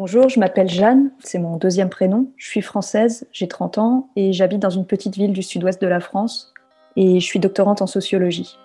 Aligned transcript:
Bonjour, 0.00 0.30
je 0.30 0.40
m'appelle 0.40 0.70
Jeanne, 0.70 1.10
c'est 1.18 1.38
mon 1.38 1.58
deuxième 1.58 1.90
prénom. 1.90 2.32
Je 2.38 2.48
suis 2.48 2.62
française, 2.62 3.28
j'ai 3.32 3.48
30 3.48 3.76
ans 3.76 4.08
et 4.16 4.32
j'habite 4.32 4.60
dans 4.60 4.70
une 4.70 4.86
petite 4.86 5.14
ville 5.14 5.34
du 5.34 5.42
sud-ouest 5.42 5.78
de 5.78 5.86
la 5.86 6.00
France 6.00 6.54
et 6.96 7.20
je 7.20 7.24
suis 7.26 7.38
doctorante 7.38 7.82
en 7.82 7.86
sociologie. 7.86 8.56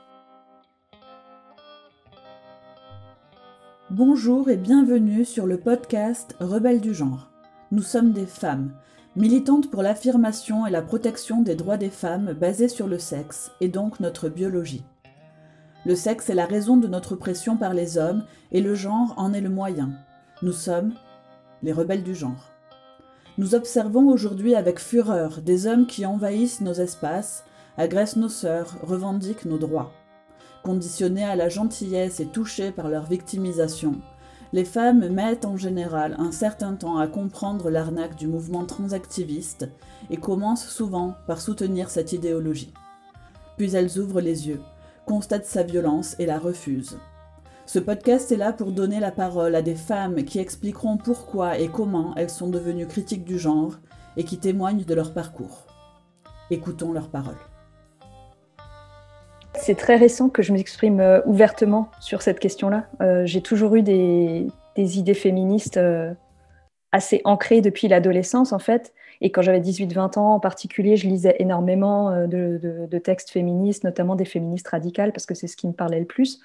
Bonjour 3.89 4.49
et 4.49 4.55
bienvenue 4.55 5.25
sur 5.25 5.45
le 5.45 5.57
podcast 5.57 6.37
Rebelles 6.39 6.79
du 6.79 6.93
genre. 6.93 7.27
Nous 7.69 7.81
sommes 7.81 8.13
des 8.13 8.27
femmes, 8.27 8.71
militantes 9.17 9.69
pour 9.69 9.83
l'affirmation 9.83 10.65
et 10.65 10.71
la 10.71 10.81
protection 10.81 11.41
des 11.41 11.55
droits 11.55 11.75
des 11.75 11.89
femmes 11.89 12.31
basés 12.31 12.69
sur 12.69 12.87
le 12.87 12.97
sexe 12.97 13.51
et 13.59 13.67
donc 13.67 13.99
notre 13.99 14.29
biologie. 14.29 14.85
Le 15.85 15.95
sexe 15.95 16.29
est 16.29 16.33
la 16.33 16.45
raison 16.45 16.77
de 16.77 16.87
notre 16.87 17.11
oppression 17.11 17.57
par 17.57 17.73
les 17.73 17.97
hommes 17.97 18.23
et 18.53 18.61
le 18.61 18.73
genre 18.73 19.13
en 19.17 19.33
est 19.33 19.41
le 19.41 19.49
moyen. 19.49 19.89
Nous 20.41 20.53
sommes 20.53 20.93
les 21.63 21.73
rebelles 21.73 22.03
du 22.03 22.15
genre. 22.15 22.51
Nous 23.37 23.53
observons 23.53 24.07
aujourd'hui 24.09 24.55
avec 24.55 24.79
fureur 24.79 25.41
des 25.41 25.67
hommes 25.67 25.87
qui 25.87 26.05
envahissent 26.05 26.61
nos 26.61 26.73
espaces, 26.73 27.43
agressent 27.77 28.15
nos 28.15 28.29
sœurs, 28.29 28.77
revendiquent 28.81 29.45
nos 29.45 29.57
droits. 29.57 29.91
Conditionnés 30.63 31.25
à 31.25 31.35
la 31.35 31.49
gentillesse 31.49 32.19
et 32.19 32.27
touchés 32.27 32.71
par 32.71 32.87
leur 32.87 33.05
victimisation, 33.05 33.95
les 34.53 34.63
femmes 34.63 35.09
mettent 35.09 35.43
en 35.43 35.57
général 35.57 36.15
un 36.17 36.31
certain 36.31 36.75
temps 36.75 36.97
à 36.97 37.07
comprendre 37.07 37.69
l'arnaque 37.69 38.15
du 38.15 38.27
mouvement 38.27 38.65
transactiviste 38.65 39.69
et 40.09 40.17
commencent 40.17 40.69
souvent 40.69 41.15
par 41.27 41.41
soutenir 41.41 41.89
cette 41.89 42.13
idéologie. 42.13 42.73
Puis 43.57 43.75
elles 43.75 43.99
ouvrent 43.99 44.21
les 44.21 44.47
yeux, 44.47 44.61
constatent 45.05 45.45
sa 45.45 45.63
violence 45.63 46.15
et 46.19 46.25
la 46.25 46.39
refusent. 46.39 46.97
Ce 47.67 47.79
podcast 47.79 48.31
est 48.31 48.37
là 48.37 48.53
pour 48.53 48.71
donner 48.71 48.99
la 48.99 49.09
parole 49.09 49.55
à 49.55 49.63
des 49.63 49.73
femmes 49.73 50.23
qui 50.23 50.37
expliqueront 50.37 50.97
pourquoi 50.97 51.57
et 51.57 51.67
comment 51.67 52.13
elles 52.15 52.29
sont 52.29 52.47
devenues 52.47 52.85
critiques 52.85 53.25
du 53.25 53.39
genre 53.39 53.79
et 54.17 54.23
qui 54.23 54.37
témoignent 54.37 54.83
de 54.83 54.93
leur 54.93 55.13
parcours. 55.13 55.65
Écoutons 56.51 56.93
leurs 56.93 57.09
paroles. 57.09 57.33
C'est 59.55 59.75
très 59.75 59.95
récent 59.95 60.29
que 60.29 60.43
je 60.43 60.53
m'exprime 60.53 60.99
euh, 60.99 61.21
ouvertement 61.25 61.89
sur 61.99 62.21
cette 62.21 62.39
question-là. 62.39 62.85
Euh, 63.01 63.25
j'ai 63.25 63.41
toujours 63.41 63.75
eu 63.75 63.81
des, 63.81 64.47
idées 64.77 65.13
féministes 65.15 65.77
euh, 65.77 66.13
assez 66.91 67.21
ancrées 67.23 67.61
depuis 67.61 67.87
l'adolescence, 67.87 68.53
en 68.53 68.59
fait. 68.59 68.93
Et 69.21 69.31
quand 69.31 69.41
j'avais 69.41 69.61
18-20 69.61 70.19
ans 70.19 70.35
en 70.35 70.39
particulier, 70.39 70.97
je 70.97 71.07
lisais 71.07 71.37
énormément 71.39 72.27
de, 72.27 72.59
de, 72.89 72.97
textes 72.99 73.31
féministes, 73.31 73.85
notamment 73.85 74.15
des 74.15 74.25
féministes 74.25 74.67
radicales, 74.67 75.13
parce 75.13 75.25
que 75.25 75.33
c'est 75.33 75.47
ce 75.47 75.57
qui 75.57 75.67
me 75.67 75.73
parlait 75.73 75.99
le 75.99 76.05
plus. 76.05 76.41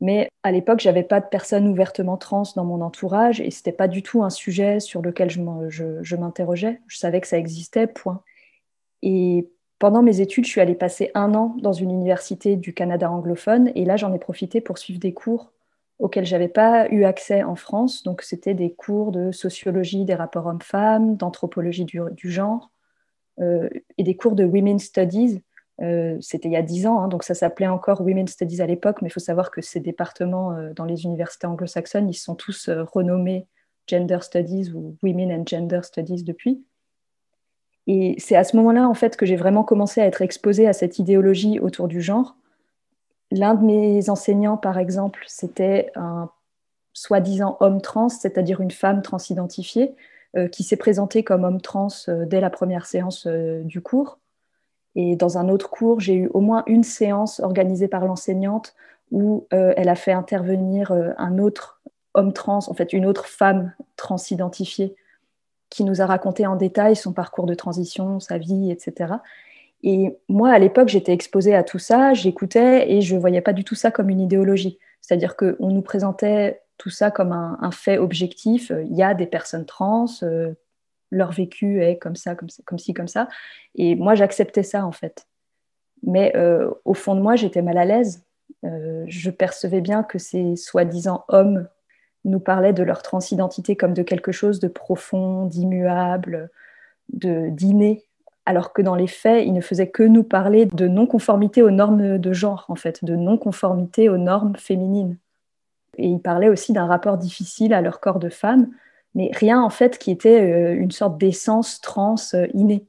Mais 0.00 0.30
à 0.42 0.50
l'époque, 0.52 0.80
j'avais 0.80 1.02
pas 1.02 1.20
de 1.20 1.26
personnes 1.26 1.68
ouvertement 1.68 2.16
trans 2.16 2.44
dans 2.56 2.64
mon 2.64 2.80
entourage 2.80 3.40
et 3.40 3.50
c'était 3.50 3.72
pas 3.72 3.88
du 3.88 4.02
tout 4.02 4.22
un 4.22 4.30
sujet 4.30 4.80
sur 4.80 5.02
lequel 5.02 5.30
je 5.30 6.16
m'interrogeais. 6.16 6.80
Je 6.86 6.96
savais 6.96 7.20
que 7.20 7.26
ça 7.26 7.36
existait, 7.36 7.86
point. 7.86 8.22
Et 9.02 9.50
pendant 9.78 10.02
mes 10.02 10.20
études, 10.20 10.44
je 10.44 10.50
suis 10.50 10.60
allée 10.60 10.74
passer 10.74 11.10
un 11.14 11.34
an 11.34 11.56
dans 11.58 11.72
une 11.72 11.90
université 11.90 12.56
du 12.56 12.74
Canada 12.74 13.10
anglophone 13.10 13.72
et 13.74 13.84
là, 13.84 13.96
j'en 13.96 14.12
ai 14.12 14.18
profité 14.18 14.60
pour 14.60 14.78
suivre 14.78 15.00
des 15.00 15.12
cours 15.12 15.52
auxquels 15.98 16.26
j'avais 16.26 16.48
pas 16.48 16.88
eu 16.88 17.04
accès 17.04 17.42
en 17.42 17.56
France. 17.56 18.02
Donc, 18.02 18.22
c'était 18.22 18.54
des 18.54 18.72
cours 18.72 19.12
de 19.12 19.32
sociologie 19.32 20.04
des 20.04 20.14
rapports 20.14 20.46
hommes-femmes, 20.46 21.16
d'anthropologie 21.16 21.84
du, 21.84 22.30
genre 22.30 22.70
euh, 23.38 23.68
et 23.98 24.02
des 24.02 24.16
cours 24.16 24.34
de 24.34 24.44
Women's 24.44 24.84
Studies 24.84 25.42
euh, 25.82 26.18
c'était 26.20 26.48
il 26.48 26.52
y 26.52 26.56
a 26.56 26.62
dix 26.62 26.86
ans, 26.86 27.00
hein, 27.00 27.08
donc 27.08 27.22
ça 27.22 27.34
s'appelait 27.34 27.66
encore 27.66 28.02
Women's 28.02 28.32
Studies 28.32 28.60
à 28.60 28.66
l'époque, 28.66 29.00
mais 29.00 29.08
il 29.08 29.12
faut 29.12 29.20
savoir 29.20 29.50
que 29.50 29.62
ces 29.62 29.80
départements 29.80 30.52
euh, 30.52 30.72
dans 30.74 30.84
les 30.84 31.04
universités 31.04 31.46
anglo-saxonnes, 31.46 32.08
ils 32.08 32.14
sont 32.14 32.34
tous 32.34 32.68
euh, 32.68 32.84
renommés 32.84 33.46
Gender 33.86 34.18
Studies 34.20 34.72
ou 34.74 34.96
Women 35.02 35.32
and 35.32 35.44
Gender 35.46 35.80
Studies 35.82 36.22
depuis. 36.22 36.62
Et 37.86 38.14
c'est 38.18 38.36
à 38.36 38.44
ce 38.44 38.56
moment-là, 38.58 38.86
en 38.86 38.94
fait, 38.94 39.16
que 39.16 39.24
j'ai 39.24 39.36
vraiment 39.36 39.64
commencé 39.64 40.02
à 40.02 40.06
être 40.06 40.20
exposée 40.20 40.68
à 40.68 40.74
cette 40.74 40.98
idéologie 40.98 41.58
autour 41.60 41.88
du 41.88 42.02
genre. 42.02 42.36
L'un 43.30 43.54
de 43.54 43.64
mes 43.64 44.10
enseignants, 44.10 44.58
par 44.58 44.78
exemple, 44.78 45.24
c'était 45.26 45.90
un 45.94 46.28
soi-disant 46.92 47.56
homme 47.60 47.80
trans, 47.80 48.10
c'est-à-dire 48.10 48.60
une 48.60 48.70
femme 48.70 49.02
transidentifiée, 49.02 49.94
qui 50.52 50.62
s'est 50.62 50.76
présentée 50.76 51.24
comme 51.24 51.42
homme 51.42 51.60
trans 51.60 51.88
dès 52.26 52.40
la 52.40 52.50
première 52.50 52.86
séance 52.86 53.26
du 53.26 53.80
cours 53.80 54.19
et 54.96 55.16
dans 55.16 55.38
un 55.38 55.48
autre 55.48 55.70
cours, 55.70 56.00
j'ai 56.00 56.14
eu 56.14 56.30
au 56.34 56.40
moins 56.40 56.62
une 56.66 56.82
séance 56.82 57.40
organisée 57.40 57.88
par 57.88 58.04
l'enseignante 58.04 58.74
où 59.10 59.46
euh, 59.52 59.72
elle 59.76 59.88
a 59.88 59.94
fait 59.94 60.12
intervenir 60.12 60.92
euh, 60.92 61.10
un 61.18 61.38
autre 61.38 61.80
homme 62.14 62.32
trans, 62.32 62.58
en 62.68 62.74
fait 62.74 62.92
une 62.92 63.06
autre 63.06 63.26
femme 63.26 63.72
transidentifiée, 63.96 64.96
qui 65.68 65.84
nous 65.84 66.02
a 66.02 66.06
raconté 66.06 66.46
en 66.46 66.56
détail 66.56 66.96
son 66.96 67.12
parcours 67.12 67.46
de 67.46 67.54
transition, 67.54 68.18
sa 68.18 68.38
vie, 68.38 68.70
etc. 68.70 69.14
Et 69.82 70.18
moi, 70.28 70.50
à 70.50 70.58
l'époque, 70.58 70.88
j'étais 70.88 71.12
exposée 71.12 71.54
à 71.54 71.62
tout 71.62 71.78
ça, 71.78 72.12
j'écoutais 72.12 72.90
et 72.90 73.00
je 73.00 73.14
ne 73.14 73.20
voyais 73.20 73.40
pas 73.40 73.52
du 73.52 73.64
tout 73.64 73.76
ça 73.76 73.90
comme 73.90 74.10
une 74.10 74.20
idéologie. 74.20 74.78
C'est-à-dire 75.00 75.36
qu'on 75.36 75.70
nous 75.70 75.82
présentait 75.82 76.60
tout 76.76 76.90
ça 76.90 77.10
comme 77.10 77.32
un, 77.32 77.70
fait 77.70 77.98
objectif. 77.98 78.72
Il 78.84 78.96
y 78.96 79.02
a 79.02 79.14
des 79.14 79.26
personnes 79.26 79.66
trans, 79.66 80.06
euh, 80.22 80.52
leur 81.10 81.32
vécu 81.32 81.82
est 81.82 81.98
comme 81.98 82.16
ça, 82.16 82.34
comme, 82.34 82.48
comme 82.64 82.78
ci, 82.78 82.94
comme 82.94 83.08
ça. 83.08 83.28
Et 83.74 83.94
moi, 83.94 84.14
j'acceptais 84.14 84.62
ça, 84.62 84.84
en 84.86 84.92
fait. 84.92 85.26
Mais 86.02 86.32
euh, 86.36 86.70
au 86.84 86.94
fond 86.94 87.14
de 87.14 87.20
moi, 87.20 87.36
j'étais 87.36 87.62
mal 87.62 87.78
à 87.78 87.84
l'aise. 87.84 88.24
Euh, 88.64 89.04
je 89.06 89.30
percevais 89.30 89.80
bien 89.80 90.02
que 90.02 90.18
ces 90.18 90.56
soi-disant 90.56 91.24
hommes 91.28 91.68
nous 92.24 92.40
parlaient 92.40 92.72
de 92.72 92.82
leur 92.82 93.02
transidentité 93.02 93.76
comme 93.76 93.94
de 93.94 94.02
quelque 94.02 94.32
chose 94.32 94.60
de 94.60 94.68
profond, 94.68 95.46
d'immuable, 95.46 96.50
d'inné, 97.08 98.04
alors 98.46 98.72
que 98.72 98.82
dans 98.82 98.94
les 98.94 99.06
faits, 99.06 99.46
ils 99.46 99.52
ne 99.52 99.60
faisaient 99.60 99.90
que 99.90 100.02
nous 100.02 100.24
parler 100.24 100.66
de 100.66 100.88
non-conformité 100.88 101.62
aux 101.62 101.70
normes 101.70 102.18
de 102.18 102.32
genre, 102.32 102.66
en 102.68 102.76
fait, 102.76 103.04
de 103.04 103.16
non-conformité 103.16 104.08
aux 104.08 104.18
normes 104.18 104.56
féminines. 104.56 105.16
Et 105.96 106.06
ils 106.06 106.20
parlaient 106.20 106.48
aussi 106.48 106.72
d'un 106.72 106.86
rapport 106.86 107.16
difficile 107.16 107.74
à 107.74 107.80
leur 107.80 108.00
corps 108.00 108.18
de 108.18 108.28
femme, 108.28 108.70
mais 109.14 109.30
rien 109.32 109.60
en 109.60 109.70
fait 109.70 109.98
qui 109.98 110.10
était 110.10 110.40
euh, 110.40 110.74
une 110.74 110.90
sorte 110.90 111.18
d'essence 111.18 111.80
trans 111.80 112.14
euh, 112.34 112.46
innée. 112.54 112.86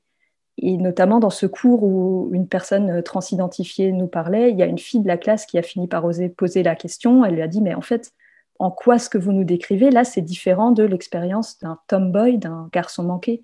Et 0.58 0.78
notamment 0.78 1.20
dans 1.20 1.30
ce 1.32 1.46
cours 1.46 1.84
où 1.84 2.30
une 2.34 2.48
personne 2.48 2.90
euh, 2.90 3.02
transidentifiée 3.02 3.92
nous 3.92 4.08
parlait, 4.08 4.52
il 4.52 4.58
y 4.58 4.64
a 4.64 4.68
une 4.68 4.78
fille 4.78 5.00
de 5.00 5.08
la 5.08 5.18
classe 5.18 5.46
qui 5.46 5.58
a 5.58 5.64
fini 5.64 5.88
par 5.88 6.06
oser 6.06 6.30
poser 6.30 6.62
la 6.64 6.76
question. 6.76 7.26
Elle 7.26 7.36
lui 7.36 7.42
a 7.42 7.48
dit, 7.48 7.62
mais 7.62 7.74
en 7.74 7.82
fait, 7.82 8.12
en 8.60 8.70
quoi 8.70 9.00
ce 9.00 9.10
que 9.10 9.18
vous 9.18 9.32
nous 9.32 9.44
décrivez 9.44 9.90
là, 9.90 10.04
c'est 10.04 10.22
différent 10.22 10.72
de 10.72 10.84
l'expérience 10.84 11.58
d'un 11.60 11.80
tomboy, 11.88 12.38
d'un 12.38 12.70
garçon 12.72 13.04
manqué? 13.04 13.44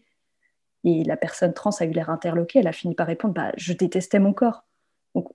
Et 0.84 1.04
la 1.04 1.18
personne 1.18 1.54
trans 1.54 1.72
a 1.80 1.86
eu 1.86 1.92
l'air 1.92 2.10
interloquée. 2.12 2.60
Elle 2.60 2.68
a 2.68 2.74
fini 2.74 2.94
par 2.94 3.08
répondre, 3.08 3.34
bah, 3.34 3.52
je 3.58 3.74
détestais 3.74 4.20
mon 4.20 4.34
corps. 4.34 4.64
Donc 5.16 5.28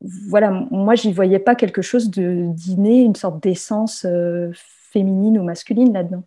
voilà, 0.00 0.50
moi, 0.70 0.94
j'y 0.94 1.12
voyais 1.12 1.38
pas 1.38 1.54
quelque 1.54 1.82
chose 1.82 2.10
d'inné, 2.10 3.02
une 3.02 3.14
sorte 3.14 3.42
d'essence 3.42 4.06
féminine 4.54 5.38
ou 5.38 5.42
masculine 5.42 5.92
là-dedans. 5.92 6.24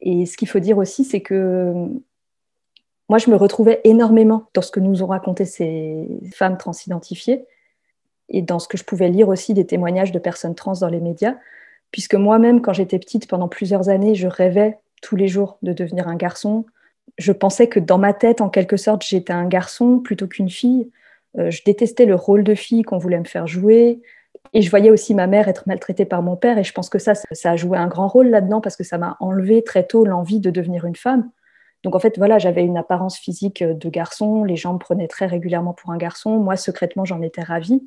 Et 0.00 0.26
ce 0.26 0.36
qu'il 0.36 0.48
faut 0.48 0.58
dire 0.60 0.78
aussi, 0.78 1.04
c'est 1.04 1.20
que 1.20 1.88
moi, 3.08 3.18
je 3.18 3.28
me 3.28 3.36
retrouvais 3.36 3.80
énormément 3.84 4.48
dans 4.54 4.62
ce 4.62 4.70
que 4.70 4.78
nous 4.78 5.02
ont 5.02 5.08
raconté 5.08 5.44
ces 5.44 6.06
femmes 6.32 6.56
transidentifiées 6.56 7.44
et 8.28 8.40
dans 8.40 8.60
ce 8.60 8.68
que 8.68 8.78
je 8.78 8.84
pouvais 8.84 9.08
lire 9.08 9.28
aussi 9.28 9.52
des 9.52 9.66
témoignages 9.66 10.12
de 10.12 10.20
personnes 10.20 10.54
trans 10.54 10.74
dans 10.74 10.88
les 10.88 11.00
médias, 11.00 11.34
puisque 11.90 12.14
moi-même, 12.14 12.62
quand 12.62 12.72
j'étais 12.72 13.00
petite, 13.00 13.28
pendant 13.28 13.48
plusieurs 13.48 13.88
années, 13.88 14.14
je 14.14 14.28
rêvais 14.28 14.78
tous 15.02 15.16
les 15.16 15.26
jours 15.26 15.58
de 15.62 15.72
devenir 15.72 16.06
un 16.06 16.14
garçon. 16.14 16.66
Je 17.18 17.32
pensais 17.32 17.66
que 17.66 17.80
dans 17.80 17.98
ma 17.98 18.12
tête, 18.12 18.40
en 18.40 18.48
quelque 18.48 18.76
sorte, 18.76 19.04
j'étais 19.04 19.32
un 19.32 19.48
garçon 19.48 19.98
plutôt 19.98 20.28
qu'une 20.28 20.50
fille. 20.50 20.90
Euh, 21.36 21.50
je 21.50 21.62
détestais 21.64 22.06
le 22.06 22.14
rôle 22.14 22.44
de 22.44 22.54
fille 22.54 22.82
qu'on 22.82 22.98
voulait 22.98 23.18
me 23.18 23.24
faire 23.24 23.48
jouer. 23.48 24.00
Et 24.52 24.62
je 24.62 24.70
voyais 24.70 24.90
aussi 24.90 25.14
ma 25.14 25.26
mère 25.26 25.48
être 25.48 25.66
maltraitée 25.66 26.04
par 26.04 26.22
mon 26.22 26.36
père, 26.36 26.58
et 26.58 26.64
je 26.64 26.72
pense 26.72 26.88
que 26.88 26.98
ça, 26.98 27.14
ça 27.14 27.50
a 27.52 27.56
joué 27.56 27.78
un 27.78 27.86
grand 27.86 28.08
rôle 28.08 28.28
là-dedans 28.28 28.60
parce 28.60 28.76
que 28.76 28.84
ça 28.84 28.98
m'a 28.98 29.16
enlevé 29.20 29.62
très 29.62 29.86
tôt 29.86 30.04
l'envie 30.04 30.40
de 30.40 30.50
devenir 30.50 30.84
une 30.84 30.96
femme. 30.96 31.30
Donc 31.82 31.94
en 31.94 31.98
fait, 31.98 32.18
voilà, 32.18 32.38
j'avais 32.38 32.64
une 32.64 32.76
apparence 32.76 33.18
physique 33.18 33.62
de 33.62 33.88
garçon, 33.88 34.44
les 34.44 34.56
gens 34.56 34.74
me 34.74 34.78
prenaient 34.78 35.08
très 35.08 35.26
régulièrement 35.26 35.72
pour 35.72 35.90
un 35.90 35.96
garçon, 35.96 36.38
moi 36.38 36.56
secrètement 36.56 37.04
j'en 37.04 37.22
étais 37.22 37.42
ravie. 37.42 37.82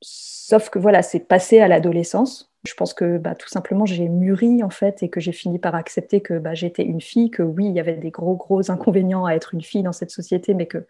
Sauf 0.00 0.70
que 0.70 0.78
voilà, 0.78 1.02
c'est 1.02 1.20
passé 1.20 1.60
à 1.60 1.68
l'adolescence. 1.68 2.52
Je 2.64 2.74
pense 2.74 2.94
que 2.94 3.18
bah, 3.18 3.34
tout 3.34 3.48
simplement 3.48 3.86
j'ai 3.86 4.08
mûri 4.08 4.62
en 4.62 4.70
fait 4.70 5.02
et 5.02 5.08
que 5.08 5.20
j'ai 5.20 5.32
fini 5.32 5.58
par 5.58 5.74
accepter 5.74 6.20
que 6.20 6.38
bah, 6.38 6.54
j'étais 6.54 6.84
une 6.84 7.00
fille, 7.00 7.30
que 7.30 7.42
oui, 7.42 7.66
il 7.66 7.72
y 7.72 7.80
avait 7.80 7.96
des 7.96 8.10
gros 8.10 8.36
gros 8.36 8.70
inconvénients 8.70 9.24
à 9.24 9.32
être 9.32 9.54
une 9.54 9.62
fille 9.62 9.82
dans 9.82 9.92
cette 9.92 10.10
société, 10.10 10.54
mais 10.54 10.66
que 10.66 10.86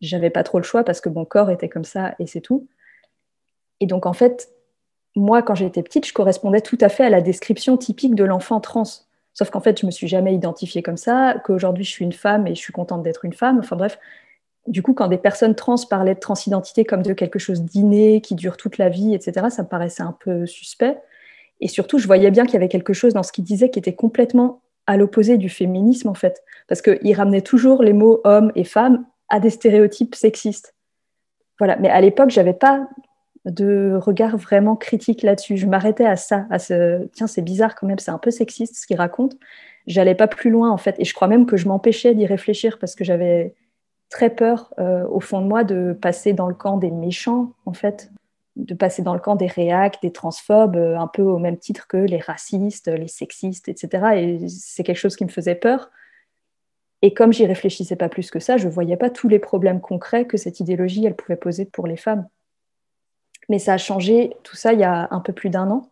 j'avais 0.00 0.30
pas 0.30 0.42
trop 0.42 0.58
le 0.58 0.64
choix 0.64 0.84
parce 0.84 1.00
que 1.00 1.08
mon 1.08 1.24
corps 1.24 1.50
était 1.50 1.68
comme 1.68 1.84
ça 1.84 2.14
et 2.18 2.26
c'est 2.26 2.40
tout. 2.42 2.66
Et 3.80 3.86
donc, 3.86 4.06
en 4.06 4.12
fait, 4.12 4.50
moi, 5.16 5.42
quand 5.42 5.54
j'étais 5.54 5.82
petite, 5.82 6.06
je 6.06 6.12
correspondais 6.12 6.60
tout 6.60 6.78
à 6.80 6.88
fait 6.88 7.04
à 7.04 7.10
la 7.10 7.20
description 7.20 7.76
typique 7.76 8.14
de 8.14 8.24
l'enfant 8.24 8.60
trans. 8.60 8.84
Sauf 9.32 9.50
qu'en 9.50 9.60
fait, 9.60 9.80
je 9.80 9.86
me 9.86 9.90
suis 9.90 10.08
jamais 10.08 10.34
identifiée 10.34 10.82
comme 10.82 10.96
ça, 10.96 11.36
qu'aujourd'hui, 11.44 11.84
je 11.84 11.90
suis 11.90 12.04
une 12.04 12.12
femme 12.12 12.46
et 12.46 12.54
je 12.54 12.60
suis 12.60 12.72
contente 12.72 13.02
d'être 13.02 13.24
une 13.24 13.32
femme. 13.32 13.58
Enfin 13.58 13.76
bref, 13.76 13.98
du 14.66 14.82
coup, 14.82 14.94
quand 14.94 15.08
des 15.08 15.18
personnes 15.18 15.54
trans 15.54 15.76
parlaient 15.90 16.14
de 16.14 16.20
transidentité 16.20 16.84
comme 16.84 17.02
de 17.02 17.12
quelque 17.12 17.38
chose 17.38 17.62
d'inné, 17.62 18.20
qui 18.20 18.34
dure 18.34 18.56
toute 18.56 18.78
la 18.78 18.88
vie, 18.88 19.14
etc., 19.14 19.46
ça 19.50 19.62
me 19.62 19.68
paraissait 19.68 20.02
un 20.02 20.16
peu 20.18 20.46
suspect. 20.46 20.98
Et 21.60 21.68
surtout, 21.68 21.98
je 21.98 22.06
voyais 22.06 22.30
bien 22.30 22.44
qu'il 22.44 22.54
y 22.54 22.56
avait 22.56 22.68
quelque 22.68 22.92
chose 22.92 23.12
dans 23.12 23.22
ce 23.22 23.32
qu'il 23.32 23.44
disait 23.44 23.70
qui 23.70 23.78
était 23.78 23.94
complètement 23.94 24.62
à 24.86 24.96
l'opposé 24.96 25.36
du 25.38 25.48
féminisme, 25.48 26.08
en 26.08 26.14
fait. 26.14 26.42
Parce 26.68 26.82
qu'il 26.82 27.14
ramenait 27.14 27.42
toujours 27.42 27.82
les 27.82 27.92
mots 27.92 28.20
homme 28.24 28.52
et 28.54 28.64
femme 28.64 29.04
à 29.28 29.40
des 29.40 29.50
stéréotypes 29.50 30.14
sexistes. 30.14 30.74
Voilà. 31.58 31.76
Mais 31.76 31.88
à 31.88 32.00
l'époque, 32.00 32.30
j'avais 32.30 32.54
pas 32.54 32.88
de 33.44 33.98
regard 34.00 34.36
vraiment 34.36 34.76
critique 34.76 35.22
là-dessus. 35.22 35.56
Je 35.56 35.66
m'arrêtais 35.66 36.06
à 36.06 36.16
ça, 36.16 36.46
à 36.50 36.58
ce 36.58 37.06
tiens, 37.12 37.26
c'est 37.26 37.42
bizarre 37.42 37.74
quand 37.74 37.86
même, 37.86 37.98
c'est 37.98 38.10
un 38.10 38.18
peu 38.18 38.30
sexiste 38.30 38.76
ce 38.76 38.86
qu'il 38.86 38.96
raconte. 38.96 39.36
J'allais 39.86 40.14
pas 40.14 40.28
plus 40.28 40.50
loin 40.50 40.70
en 40.70 40.78
fait, 40.78 40.96
et 40.98 41.04
je 41.04 41.14
crois 41.14 41.28
même 41.28 41.46
que 41.46 41.56
je 41.56 41.68
m'empêchais 41.68 42.14
d'y 42.14 42.26
réfléchir 42.26 42.78
parce 42.78 42.94
que 42.94 43.04
j'avais 43.04 43.54
très 44.08 44.30
peur 44.30 44.72
euh, 44.78 45.06
au 45.08 45.20
fond 45.20 45.40
de 45.40 45.46
moi 45.46 45.64
de 45.64 45.92
passer 46.00 46.32
dans 46.32 46.48
le 46.48 46.54
camp 46.54 46.78
des 46.78 46.90
méchants 46.90 47.52
en 47.66 47.72
fait, 47.72 48.10
de 48.56 48.74
passer 48.74 49.02
dans 49.02 49.14
le 49.14 49.20
camp 49.20 49.36
des 49.36 49.46
réacs, 49.46 50.00
des 50.02 50.12
transphobes, 50.12 50.76
euh, 50.76 50.98
un 50.98 51.08
peu 51.08 51.22
au 51.22 51.38
même 51.38 51.58
titre 51.58 51.86
que 51.86 51.96
les 51.96 52.18
racistes, 52.18 52.88
les 52.88 53.08
sexistes, 53.08 53.68
etc. 53.68 54.06
Et 54.16 54.48
c'est 54.48 54.84
quelque 54.84 54.98
chose 54.98 55.16
qui 55.16 55.24
me 55.24 55.30
faisait 55.30 55.54
peur. 55.54 55.90
Et 57.02 57.12
comme 57.12 57.32
j'y 57.32 57.44
réfléchissais 57.44 57.96
pas 57.96 58.08
plus 58.08 58.30
que 58.30 58.38
ça, 58.38 58.56
je 58.56 58.68
voyais 58.68 58.96
pas 58.96 59.10
tous 59.10 59.28
les 59.28 59.38
problèmes 59.38 59.80
concrets 59.80 60.26
que 60.26 60.38
cette 60.38 60.60
idéologie 60.60 61.04
elle 61.04 61.16
pouvait 61.16 61.36
poser 61.36 61.66
pour 61.66 61.86
les 61.86 61.98
femmes. 61.98 62.26
Mais 63.48 63.58
ça 63.58 63.74
a 63.74 63.78
changé 63.78 64.34
tout 64.42 64.56
ça 64.56 64.72
il 64.72 64.80
y 64.80 64.84
a 64.84 65.08
un 65.10 65.20
peu 65.20 65.32
plus 65.32 65.50
d'un 65.50 65.70
an. 65.70 65.88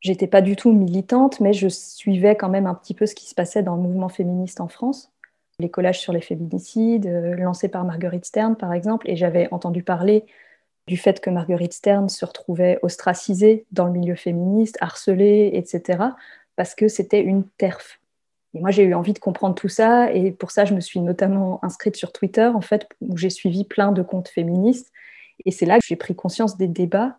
J'étais 0.00 0.26
pas 0.26 0.40
du 0.40 0.56
tout 0.56 0.72
militante, 0.72 1.40
mais 1.40 1.52
je 1.52 1.68
suivais 1.68 2.34
quand 2.34 2.48
même 2.48 2.66
un 2.66 2.74
petit 2.74 2.94
peu 2.94 3.06
ce 3.06 3.14
qui 3.14 3.26
se 3.26 3.34
passait 3.34 3.62
dans 3.62 3.76
le 3.76 3.82
mouvement 3.82 4.08
féministe 4.08 4.60
en 4.60 4.68
France. 4.68 5.12
Les 5.58 5.68
collages 5.68 6.00
sur 6.00 6.14
les 6.14 6.22
féminicides, 6.22 7.06
euh, 7.06 7.36
lancés 7.36 7.68
par 7.68 7.84
Marguerite 7.84 8.24
Stern, 8.24 8.56
par 8.56 8.72
exemple, 8.72 9.10
et 9.10 9.16
j'avais 9.16 9.48
entendu 9.52 9.82
parler 9.82 10.24
du 10.86 10.96
fait 10.96 11.20
que 11.20 11.28
Marguerite 11.28 11.74
Stern 11.74 12.08
se 12.08 12.24
retrouvait 12.24 12.78
ostracisée 12.82 13.66
dans 13.72 13.84
le 13.84 13.92
milieu 13.92 14.16
féministe, 14.16 14.78
harcelée, 14.80 15.50
etc., 15.52 16.02
parce 16.56 16.74
que 16.74 16.88
c'était 16.88 17.20
une 17.20 17.44
TERF. 17.58 18.00
Et 18.54 18.60
moi, 18.60 18.70
j'ai 18.70 18.82
eu 18.82 18.94
envie 18.94 19.12
de 19.12 19.18
comprendre 19.18 19.54
tout 19.54 19.68
ça, 19.68 20.10
et 20.12 20.32
pour 20.32 20.50
ça, 20.50 20.64
je 20.64 20.74
me 20.74 20.80
suis 20.80 21.00
notamment 21.00 21.62
inscrite 21.62 21.96
sur 21.96 22.10
Twitter, 22.10 22.46
en 22.46 22.60
fait, 22.62 22.88
où 23.02 23.16
j'ai 23.16 23.30
suivi 23.30 23.64
plein 23.64 23.92
de 23.92 24.02
comptes 24.02 24.28
féministes, 24.28 24.92
et 25.44 25.50
c'est 25.50 25.66
là 25.66 25.78
que 25.78 25.84
j'ai 25.86 25.96
pris 25.96 26.14
conscience 26.14 26.56
des 26.56 26.68
débats, 26.68 27.18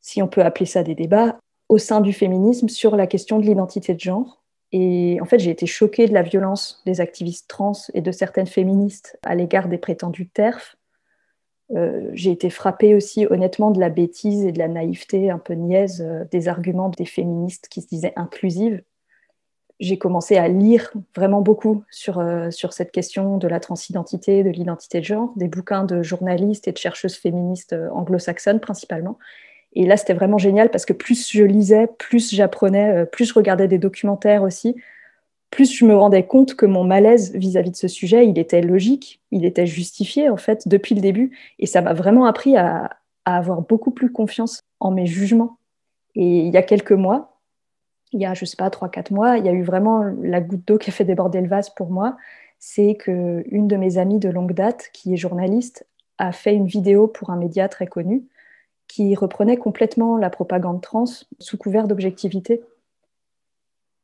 si 0.00 0.22
on 0.22 0.28
peut 0.28 0.42
appeler 0.42 0.66
ça 0.66 0.82
des 0.82 0.94
débats, 0.94 1.38
au 1.68 1.78
sein 1.78 2.00
du 2.00 2.12
féminisme 2.12 2.68
sur 2.68 2.96
la 2.96 3.06
question 3.06 3.38
de 3.38 3.46
l'identité 3.46 3.94
de 3.94 4.00
genre. 4.00 4.42
Et 4.72 5.18
en 5.20 5.24
fait, 5.24 5.38
j'ai 5.38 5.50
été 5.50 5.66
choquée 5.66 6.06
de 6.06 6.14
la 6.14 6.22
violence 6.22 6.82
des 6.86 7.00
activistes 7.00 7.48
trans 7.48 7.72
et 7.94 8.00
de 8.00 8.12
certaines 8.12 8.46
féministes 8.46 9.18
à 9.24 9.34
l'égard 9.34 9.68
des 9.68 9.78
prétendus 9.78 10.28
TERF. 10.28 10.76
Euh, 11.74 12.10
j'ai 12.12 12.30
été 12.30 12.50
frappée 12.50 12.94
aussi 12.94 13.26
honnêtement 13.28 13.72
de 13.72 13.80
la 13.80 13.88
bêtise 13.88 14.44
et 14.44 14.52
de 14.52 14.58
la 14.58 14.68
naïveté 14.68 15.30
un 15.30 15.38
peu 15.38 15.54
niaise 15.54 16.00
euh, 16.00 16.24
des 16.30 16.46
arguments 16.46 16.90
des 16.90 17.04
féministes 17.04 17.68
qui 17.68 17.82
se 17.82 17.88
disaient 17.88 18.12
inclusives 18.14 18.82
j'ai 19.78 19.98
commencé 19.98 20.36
à 20.36 20.48
lire 20.48 20.90
vraiment 21.14 21.42
beaucoup 21.42 21.84
sur, 21.90 22.18
euh, 22.18 22.50
sur 22.50 22.72
cette 22.72 22.92
question 22.92 23.36
de 23.36 23.48
la 23.48 23.60
transidentité, 23.60 24.42
de 24.42 24.50
l'identité 24.50 25.00
de 25.00 25.04
genre, 25.04 25.32
des 25.36 25.48
bouquins 25.48 25.84
de 25.84 26.02
journalistes 26.02 26.66
et 26.68 26.72
de 26.72 26.78
chercheuses 26.78 27.16
féministes 27.16 27.74
euh, 27.74 27.90
anglo-saxonnes 27.90 28.60
principalement. 28.60 29.18
Et 29.74 29.84
là, 29.84 29.98
c'était 29.98 30.14
vraiment 30.14 30.38
génial 30.38 30.70
parce 30.70 30.86
que 30.86 30.94
plus 30.94 31.30
je 31.30 31.44
lisais, 31.44 31.88
plus 31.98 32.34
j'apprenais, 32.34 33.02
euh, 33.02 33.04
plus 33.04 33.26
je 33.26 33.34
regardais 33.34 33.68
des 33.68 33.78
documentaires 33.78 34.42
aussi, 34.42 34.76
plus 35.50 35.72
je 35.72 35.84
me 35.84 35.94
rendais 35.94 36.26
compte 36.26 36.54
que 36.54 36.66
mon 36.66 36.84
malaise 36.84 37.34
vis-à-vis 37.34 37.70
de 37.70 37.76
ce 37.76 37.88
sujet, 37.88 38.26
il 38.26 38.38
était 38.38 38.62
logique, 38.62 39.20
il 39.30 39.44
était 39.44 39.66
justifié 39.66 40.30
en 40.30 40.36
fait 40.36 40.66
depuis 40.66 40.94
le 40.94 41.02
début. 41.02 41.38
Et 41.58 41.66
ça 41.66 41.82
m'a 41.82 41.92
vraiment 41.92 42.24
appris 42.24 42.56
à, 42.56 42.90
à 43.26 43.36
avoir 43.36 43.60
beaucoup 43.60 43.90
plus 43.90 44.10
confiance 44.10 44.60
en 44.80 44.90
mes 44.90 45.06
jugements. 45.06 45.58
Et 46.14 46.38
il 46.38 46.52
y 46.52 46.56
a 46.56 46.62
quelques 46.62 46.92
mois, 46.92 47.35
il 48.12 48.20
y 48.20 48.26
a, 48.26 48.34
je 48.34 48.44
sais 48.44 48.56
pas, 48.56 48.68
3-4 48.68 49.12
mois, 49.12 49.38
il 49.38 49.46
y 49.46 49.48
a 49.48 49.52
eu 49.52 49.62
vraiment 49.62 50.02
la 50.22 50.40
goutte 50.40 50.66
d'eau 50.66 50.78
qui 50.78 50.90
a 50.90 50.92
fait 50.92 51.04
déborder 51.04 51.40
le 51.40 51.48
vase 51.48 51.70
pour 51.70 51.90
moi. 51.90 52.16
C'est 52.58 52.94
qu'une 52.94 53.68
de 53.68 53.76
mes 53.76 53.98
amies 53.98 54.18
de 54.18 54.28
longue 54.28 54.54
date, 54.54 54.90
qui 54.92 55.12
est 55.12 55.16
journaliste, 55.16 55.86
a 56.18 56.32
fait 56.32 56.54
une 56.54 56.66
vidéo 56.66 57.08
pour 57.08 57.30
un 57.30 57.36
média 57.36 57.68
très 57.68 57.86
connu 57.86 58.24
qui 58.88 59.14
reprenait 59.14 59.56
complètement 59.56 60.16
la 60.16 60.30
propagande 60.30 60.80
trans 60.80 61.04
sous 61.38 61.58
couvert 61.58 61.88
d'objectivité. 61.88 62.62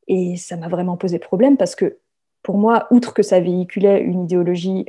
Et 0.08 0.36
ça 0.36 0.56
m'a 0.56 0.68
vraiment 0.68 0.96
posé 0.96 1.18
problème 1.18 1.56
parce 1.56 1.74
que 1.74 1.98
pour 2.42 2.58
moi, 2.58 2.88
outre 2.90 3.14
que 3.14 3.22
ça 3.22 3.40
véhiculait 3.40 4.00
une 4.00 4.24
idéologie 4.24 4.86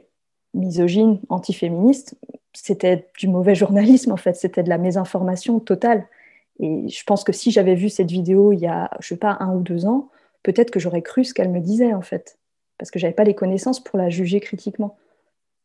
misogyne, 0.56 1.20
antiféministe, 1.30 2.16
c'était 2.54 3.08
du 3.18 3.28
mauvais 3.28 3.56
journalisme 3.56 4.12
en 4.12 4.18
fait, 4.18 4.36
c'était 4.36 4.64
de 4.64 4.70
la 4.70 4.78
mésinformation 4.78 5.60
totale. 5.60 6.06
Et 6.60 6.88
je 6.88 7.04
pense 7.04 7.24
que 7.24 7.32
si 7.32 7.52
j'avais 7.52 7.76
vu 7.76 7.90
cette 7.90 8.12
vidéo 8.12 8.52
il 8.54 8.60
y 8.60 8.68
a, 8.68 8.90
je 9.00 9.08
sais 9.08 9.18
pas, 9.18 9.38
un 9.40 9.56
ou 9.56 9.62
deux 9.62 9.86
ans, 9.86 10.10
peut-être 10.44 10.72
que 10.72 10.80
j'aurais 10.80 11.02
cru 11.02 11.24
ce 11.24 11.34
qu'elle 11.34 11.50
me 11.50 11.60
disait 11.60 11.94
en 11.94 12.02
fait, 12.02 12.38
parce 12.78 12.92
que 12.92 13.00
j'avais 13.00 13.14
pas 13.14 13.24
les 13.24 13.36
connaissances 13.36 13.84
pour 13.84 13.98
la 13.98 14.10
juger 14.10 14.40
critiquement. 14.40 14.98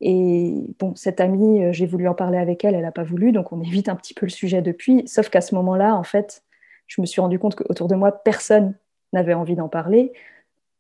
Et 0.00 0.55
bon, 0.79 0.94
cette 0.94 1.20
amie, 1.20 1.64
euh, 1.64 1.73
j'ai 1.73 1.87
voulu 1.87 2.06
en 2.08 2.14
parler 2.14 2.38
avec 2.38 2.64
elle, 2.64 2.75
elle 2.75 2.82
n'a 2.82 2.93
pas 2.93 3.02
voulu, 3.02 3.32
donc 3.32 3.52
on 3.52 3.61
évite 3.62 3.88
un 3.88 3.96
petit 3.96 4.14
peu 4.14 4.26
le 4.26 4.31
sujet 4.31 4.62
depuis. 4.62 5.06
Sauf 5.08 5.29
qu'à 5.29 5.40
ce 5.40 5.55
moment-là, 5.56 5.96
en 5.96 6.05
fait, 6.05 6.44
je 6.87 7.00
me 7.00 7.06
suis 7.06 7.20
rendu 7.20 7.38
compte 7.38 7.56
qu'autour 7.56 7.88
de 7.88 7.96
moi, 7.96 8.12
personne 8.12 8.75
n'avait 9.12 9.35
envie 9.35 9.56
d'en 9.56 9.69
parler. 9.69 10.12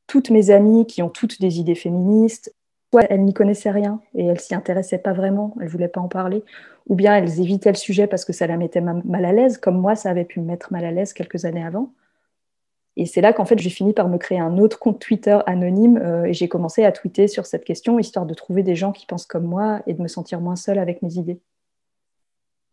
Toutes 0.06 0.30
mes 0.30 0.50
amies 0.50 0.86
qui 0.86 1.02
ont 1.02 1.08
toutes 1.08 1.40
des 1.40 1.58
idées 1.58 1.74
féministes, 1.74 2.54
soit 2.90 3.04
elles 3.10 3.24
n'y 3.24 3.34
connaissaient 3.34 3.70
rien 3.70 4.00
et 4.14 4.26
elles 4.26 4.40
s'y 4.40 4.54
intéressaient 4.54 4.98
pas 4.98 5.12
vraiment, 5.12 5.54
elles 5.60 5.68
voulaient 5.68 5.88
pas 5.88 6.00
en 6.00 6.08
parler, 6.08 6.42
ou 6.88 6.94
bien 6.94 7.14
elles 7.16 7.40
évitaient 7.40 7.70
le 7.70 7.76
sujet 7.76 8.06
parce 8.06 8.24
que 8.24 8.32
ça 8.32 8.46
la 8.46 8.56
mettait 8.56 8.80
mal 8.80 9.24
à 9.24 9.32
l'aise, 9.32 9.58
comme 9.58 9.78
moi, 9.78 9.94
ça 9.94 10.10
avait 10.10 10.24
pu 10.24 10.40
me 10.40 10.46
mettre 10.46 10.72
mal 10.72 10.84
à 10.84 10.90
l'aise 10.90 11.12
quelques 11.12 11.44
années 11.44 11.64
avant. 11.64 11.92
Et 12.96 13.06
c'est 13.06 13.20
là 13.20 13.32
qu'en 13.32 13.44
fait, 13.44 13.58
j'ai 13.60 13.70
fini 13.70 13.92
par 13.92 14.08
me 14.08 14.18
créer 14.18 14.40
un 14.40 14.58
autre 14.58 14.80
compte 14.80 14.98
Twitter 14.98 15.38
anonyme 15.46 15.98
euh, 15.98 16.24
et 16.24 16.32
j'ai 16.32 16.48
commencé 16.48 16.84
à 16.84 16.90
tweeter 16.90 17.28
sur 17.28 17.46
cette 17.46 17.64
question, 17.64 18.00
histoire 18.00 18.26
de 18.26 18.34
trouver 18.34 18.64
des 18.64 18.74
gens 18.74 18.90
qui 18.90 19.06
pensent 19.06 19.26
comme 19.26 19.44
moi 19.44 19.82
et 19.86 19.94
de 19.94 20.02
me 20.02 20.08
sentir 20.08 20.40
moins 20.40 20.56
seule 20.56 20.80
avec 20.80 21.00
mes 21.02 21.14
idées. 21.14 21.40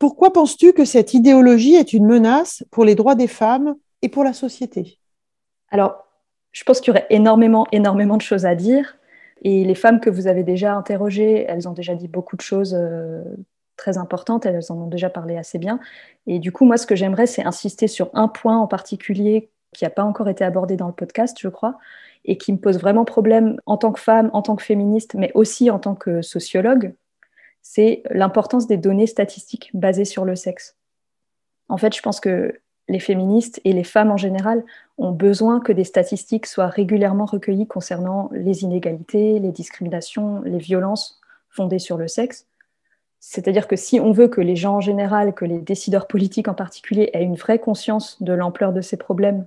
Pourquoi 0.00 0.32
penses-tu 0.32 0.72
que 0.72 0.84
cette 0.84 1.14
idéologie 1.14 1.76
est 1.76 1.92
une 1.92 2.06
menace 2.06 2.64
pour 2.72 2.84
les 2.84 2.96
droits 2.96 3.14
des 3.14 3.28
femmes 3.28 3.76
et 4.02 4.08
pour 4.08 4.24
la 4.24 4.32
société? 4.32 4.98
Alors, 5.70 6.06
je 6.50 6.64
pense 6.64 6.80
qu'il 6.80 6.92
y 6.92 6.96
aurait 6.96 7.06
énormément, 7.08 7.68
énormément 7.70 8.16
de 8.16 8.22
choses 8.22 8.46
à 8.46 8.56
dire. 8.56 8.98
Et 9.42 9.64
les 9.64 9.74
femmes 9.74 10.00
que 10.00 10.10
vous 10.10 10.26
avez 10.26 10.42
déjà 10.42 10.74
interrogées, 10.74 11.44
elles 11.48 11.68
ont 11.68 11.72
déjà 11.72 11.94
dit 11.94 12.08
beaucoup 12.08 12.36
de 12.36 12.40
choses 12.40 12.74
euh, 12.74 13.22
très 13.76 13.98
importantes, 13.98 14.46
elles 14.46 14.60
en 14.70 14.76
ont 14.76 14.86
déjà 14.86 15.10
parlé 15.10 15.36
assez 15.36 15.58
bien. 15.58 15.78
Et 16.26 16.38
du 16.38 16.52
coup, 16.52 16.64
moi, 16.64 16.76
ce 16.76 16.86
que 16.86 16.96
j'aimerais, 16.96 17.26
c'est 17.26 17.44
insister 17.44 17.86
sur 17.86 18.10
un 18.14 18.28
point 18.28 18.56
en 18.56 18.66
particulier 18.66 19.50
qui 19.72 19.84
n'a 19.84 19.90
pas 19.90 20.04
encore 20.04 20.28
été 20.28 20.42
abordé 20.44 20.76
dans 20.76 20.86
le 20.86 20.94
podcast, 20.94 21.36
je 21.38 21.48
crois, 21.48 21.78
et 22.24 22.38
qui 22.38 22.52
me 22.52 22.58
pose 22.58 22.78
vraiment 22.78 23.04
problème 23.04 23.60
en 23.66 23.76
tant 23.76 23.92
que 23.92 24.00
femme, 24.00 24.30
en 24.32 24.42
tant 24.42 24.56
que 24.56 24.62
féministe, 24.62 25.14
mais 25.14 25.30
aussi 25.34 25.70
en 25.70 25.78
tant 25.78 25.94
que 25.94 26.22
sociologue, 26.22 26.94
c'est 27.62 28.02
l'importance 28.10 28.66
des 28.66 28.76
données 28.76 29.06
statistiques 29.06 29.70
basées 29.74 30.04
sur 30.04 30.24
le 30.24 30.34
sexe. 30.34 30.76
En 31.68 31.76
fait, 31.76 31.94
je 31.94 32.00
pense 32.00 32.20
que 32.20 32.60
les 32.88 33.00
féministes 33.00 33.60
et 33.64 33.72
les 33.72 33.84
femmes 33.84 34.10
en 34.10 34.16
général 34.16 34.64
ont 34.98 35.12
besoin 35.12 35.60
que 35.60 35.72
des 35.72 35.84
statistiques 35.84 36.46
soient 36.46 36.68
régulièrement 36.68 37.24
recueillies 37.24 37.66
concernant 37.66 38.30
les 38.32 38.62
inégalités, 38.62 39.38
les 39.38 39.52
discriminations, 39.52 40.42
les 40.42 40.58
violences 40.58 41.20
fondées 41.48 41.78
sur 41.78 41.96
le 41.96 42.08
sexe. 42.08 42.46
C'est-à-dire 43.18 43.66
que 43.66 43.76
si 43.76 43.98
on 43.98 44.12
veut 44.12 44.28
que 44.28 44.40
les 44.40 44.56
gens 44.56 44.76
en 44.76 44.80
général, 44.80 45.34
que 45.34 45.44
les 45.44 45.58
décideurs 45.58 46.06
politiques 46.06 46.48
en 46.48 46.54
particulier 46.54 47.10
aient 47.12 47.24
une 47.24 47.34
vraie 47.34 47.58
conscience 47.58 48.22
de 48.22 48.32
l'ampleur 48.32 48.72
de 48.72 48.80
ces 48.80 48.96
problèmes 48.96 49.46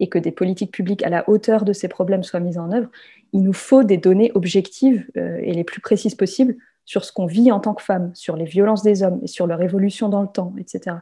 et 0.00 0.08
que 0.08 0.18
des 0.18 0.32
politiques 0.32 0.72
publiques 0.72 1.04
à 1.04 1.08
la 1.08 1.28
hauteur 1.28 1.64
de 1.64 1.72
ces 1.72 1.88
problèmes 1.88 2.22
soient 2.22 2.40
mises 2.40 2.58
en 2.58 2.72
œuvre, 2.72 2.88
il 3.32 3.42
nous 3.42 3.52
faut 3.52 3.84
des 3.84 3.96
données 3.96 4.32
objectives 4.34 5.06
euh, 5.16 5.38
et 5.42 5.54
les 5.54 5.64
plus 5.64 5.80
précises 5.80 6.16
possibles 6.16 6.56
sur 6.84 7.04
ce 7.04 7.12
qu'on 7.12 7.26
vit 7.26 7.50
en 7.50 7.60
tant 7.60 7.74
que 7.74 7.82
femme, 7.82 8.10
sur 8.14 8.36
les 8.36 8.44
violences 8.44 8.82
des 8.82 9.02
hommes 9.02 9.20
et 9.22 9.26
sur 9.26 9.46
leur 9.46 9.62
évolution 9.62 10.08
dans 10.08 10.20
le 10.20 10.28
temps, 10.28 10.52
etc. 10.58 10.96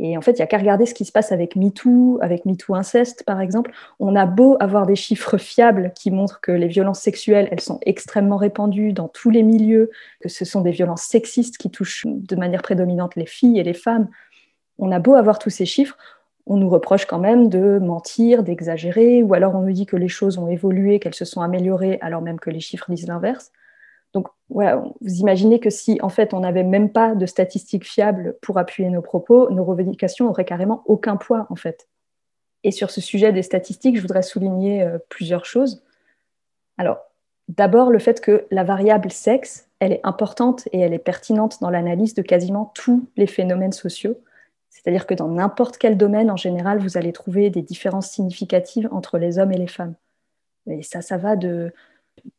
Et 0.00 0.16
en 0.16 0.20
fait, 0.20 0.32
il 0.32 0.36
n'y 0.36 0.42
a 0.42 0.46
qu'à 0.46 0.58
regarder 0.58 0.86
ce 0.86 0.94
qui 0.94 1.04
se 1.04 1.10
passe 1.10 1.32
avec 1.32 1.56
MeToo, 1.56 2.18
avec 2.22 2.44
MeToo 2.44 2.74
inceste, 2.74 3.24
par 3.24 3.40
exemple. 3.40 3.72
On 3.98 4.14
a 4.14 4.26
beau 4.26 4.56
avoir 4.60 4.86
des 4.86 4.94
chiffres 4.94 5.38
fiables 5.38 5.92
qui 5.94 6.12
montrent 6.12 6.40
que 6.40 6.52
les 6.52 6.68
violences 6.68 7.00
sexuelles, 7.00 7.48
elles 7.50 7.60
sont 7.60 7.80
extrêmement 7.84 8.36
répandues 8.36 8.92
dans 8.92 9.08
tous 9.08 9.30
les 9.30 9.42
milieux, 9.42 9.90
que 10.20 10.28
ce 10.28 10.44
sont 10.44 10.60
des 10.60 10.70
violences 10.70 11.02
sexistes 11.02 11.58
qui 11.58 11.70
touchent 11.70 12.06
de 12.06 12.36
manière 12.36 12.62
prédominante 12.62 13.16
les 13.16 13.26
filles 13.26 13.58
et 13.58 13.64
les 13.64 13.74
femmes. 13.74 14.08
On 14.78 14.92
a 14.92 15.00
beau 15.00 15.14
avoir 15.14 15.40
tous 15.40 15.50
ces 15.50 15.66
chiffres, 15.66 15.96
on 16.46 16.56
nous 16.56 16.68
reproche 16.68 17.04
quand 17.04 17.18
même 17.18 17.48
de 17.48 17.78
mentir, 17.78 18.42
d'exagérer, 18.42 19.22
ou 19.22 19.34
alors 19.34 19.54
on 19.54 19.62
nous 19.62 19.72
dit 19.72 19.84
que 19.84 19.96
les 19.96 20.08
choses 20.08 20.38
ont 20.38 20.48
évolué, 20.48 20.98
qu'elles 20.98 21.14
se 21.14 21.24
sont 21.24 21.42
améliorées, 21.42 21.98
alors 22.00 22.22
même 22.22 22.40
que 22.40 22.50
les 22.50 22.60
chiffres 22.60 22.90
disent 22.90 23.08
l'inverse. 23.08 23.52
Donc, 24.14 24.28
vous 24.48 25.14
imaginez 25.14 25.60
que 25.60 25.70
si 25.70 25.98
en 26.00 26.08
fait 26.08 26.32
on 26.32 26.40
n'avait 26.40 26.64
même 26.64 26.90
pas 26.90 27.14
de 27.14 27.26
statistiques 27.26 27.84
fiables 27.84 28.36
pour 28.40 28.58
appuyer 28.58 28.88
nos 28.88 29.02
propos, 29.02 29.50
nos 29.50 29.64
revendications 29.64 30.26
n'auraient 30.26 30.44
carrément 30.44 30.82
aucun 30.86 31.16
poids 31.16 31.46
en 31.50 31.56
fait. 31.56 31.88
Et 32.64 32.70
sur 32.70 32.90
ce 32.90 33.00
sujet 33.00 33.32
des 33.32 33.42
statistiques, 33.42 33.96
je 33.96 34.00
voudrais 34.00 34.22
souligner 34.22 34.82
euh, 34.82 34.98
plusieurs 35.08 35.44
choses. 35.44 35.84
Alors, 36.76 36.98
d'abord 37.48 37.90
le 37.90 37.98
fait 37.98 38.20
que 38.20 38.46
la 38.50 38.64
variable 38.64 39.12
sexe, 39.12 39.68
elle 39.80 39.92
est 39.92 40.00
importante 40.02 40.68
et 40.72 40.80
elle 40.80 40.92
est 40.92 40.98
pertinente 40.98 41.60
dans 41.60 41.70
l'analyse 41.70 42.14
de 42.14 42.22
quasiment 42.22 42.72
tous 42.74 43.08
les 43.16 43.26
phénomènes 43.26 43.72
sociaux. 43.72 44.18
C'est-à-dire 44.70 45.06
que 45.06 45.14
dans 45.14 45.28
n'importe 45.28 45.78
quel 45.78 45.96
domaine, 45.96 46.30
en 46.30 46.36
général, 46.36 46.78
vous 46.78 46.96
allez 46.96 47.12
trouver 47.12 47.50
des 47.50 47.62
différences 47.62 48.10
significatives 48.10 48.88
entre 48.90 49.18
les 49.18 49.38
hommes 49.38 49.52
et 49.52 49.58
les 49.58 49.66
femmes. 49.66 49.94
Et 50.66 50.82
ça, 50.82 51.00
ça 51.00 51.16
va 51.16 51.36
de, 51.36 51.72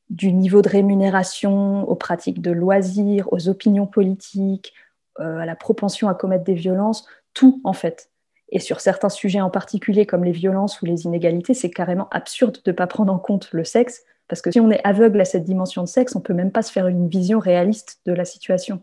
du 0.10 0.34
niveau 0.34 0.62
de 0.62 0.70
rémunération 0.70 1.88
aux 1.88 1.96
pratiques 1.96 2.42
de 2.42 2.52
loisirs, 2.52 3.32
aux 3.32 3.48
opinions 3.48 3.86
politiques, 3.86 4.74
euh, 5.20 5.40
à 5.40 5.46
la 5.46 5.56
propension 5.56 6.10
à 6.10 6.16
commettre 6.16 6.44
des 6.44 6.54
violences, 6.54 7.06
tout 7.34 7.62
en 7.64 7.74
fait. 7.74 8.10
Et 8.52 8.60
sur 8.60 8.80
certains 8.80 9.10
sujets 9.10 9.42
en 9.42 9.50
particulier, 9.50 10.06
comme 10.06 10.24
les 10.24 10.32
violences 10.32 10.82
ou 10.82 10.86
les 10.86 11.06
inégalités, 11.06 11.54
c'est 11.54 11.70
carrément 11.70 12.08
absurde 12.10 12.60
de 12.64 12.72
ne 12.72 12.76
pas 12.76 12.88
prendre 12.88 13.14
en 13.14 13.20
compte 13.20 13.50
le 13.52 13.64
sexe, 13.64 14.04
parce 14.28 14.42
que 14.42 14.52
si 14.52 14.60
on 14.60 14.72
est 14.72 14.82
aveugle 14.84 15.22
à 15.22 15.26
cette 15.26 15.44
dimension 15.44 15.84
de 15.84 15.88
sexe, 15.88 16.16
on 16.16 16.20
ne 16.20 16.24
peut 16.24 16.34
même 16.34 16.52
pas 16.52 16.62
se 16.62 16.72
faire 16.72 16.88
une 16.88 17.08
vision 17.08 17.40
réaliste 17.40 18.00
de 18.06 18.14
la 18.14 18.26
situation. 18.26 18.82